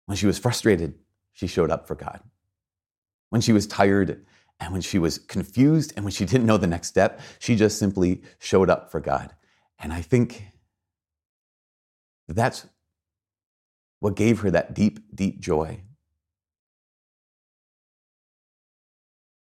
When 0.06 0.18
she 0.18 0.28
was 0.28 0.38
frustrated, 0.38 0.96
she 1.32 1.48
showed 1.48 1.72
up 1.72 1.88
for 1.88 1.96
God. 1.96 2.22
When 3.30 3.42
she 3.42 3.54
was 3.54 3.66
tired 3.66 4.26
and 4.60 4.72
when 4.72 4.82
she 4.82 5.00
was 5.00 5.18
confused 5.18 5.94
and 5.96 6.06
when 6.06 6.12
she 6.12 6.26
didn't 6.26 6.46
know 6.46 6.58
the 6.58 6.68
next 6.68 6.88
step, 6.88 7.20
she 7.40 7.56
just 7.56 7.80
simply 7.80 8.22
showed 8.40 8.70
up 8.70 8.92
for 8.92 9.00
God. 9.00 9.34
And 9.80 9.92
I 9.92 10.02
think 10.02 10.46
that's 12.28 12.68
what 14.00 14.16
gave 14.16 14.42
her 14.42 14.52
that 14.52 14.74
deep, 14.74 15.00
deep 15.16 15.40
joy 15.40 15.82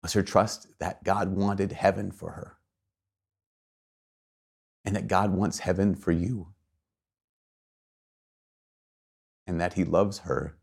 was 0.03 0.13
her 0.15 0.23
trust 0.23 0.67
that 0.79 1.05
God 1.05 1.29
wanted 1.29 1.73
heaven 1.73 2.11
for 2.11 2.33
her 2.33 2.57
and 4.85 4.97
that 4.97 5.07
God 5.07 5.31
wants 5.33 5.61
heaven 5.61 5.95
for 5.95 6.11
you 6.11 6.49
and 9.47 9.61
that 9.61 9.75
He 9.75 9.85
loves 9.85 10.21
her 10.21 10.57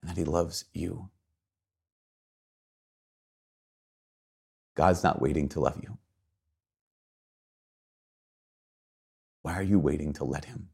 and 0.00 0.10
that 0.10 0.16
He 0.16 0.24
loves 0.24 0.64
you. 0.72 1.10
God's 4.74 5.02
not 5.02 5.20
waiting 5.20 5.48
to 5.50 5.60
love 5.60 5.80
you. 5.82 5.98
Why 9.42 9.54
are 9.54 9.62
you 9.62 9.78
waiting 9.78 10.12
to 10.14 10.24
let 10.24 10.44
Him? 10.44 10.68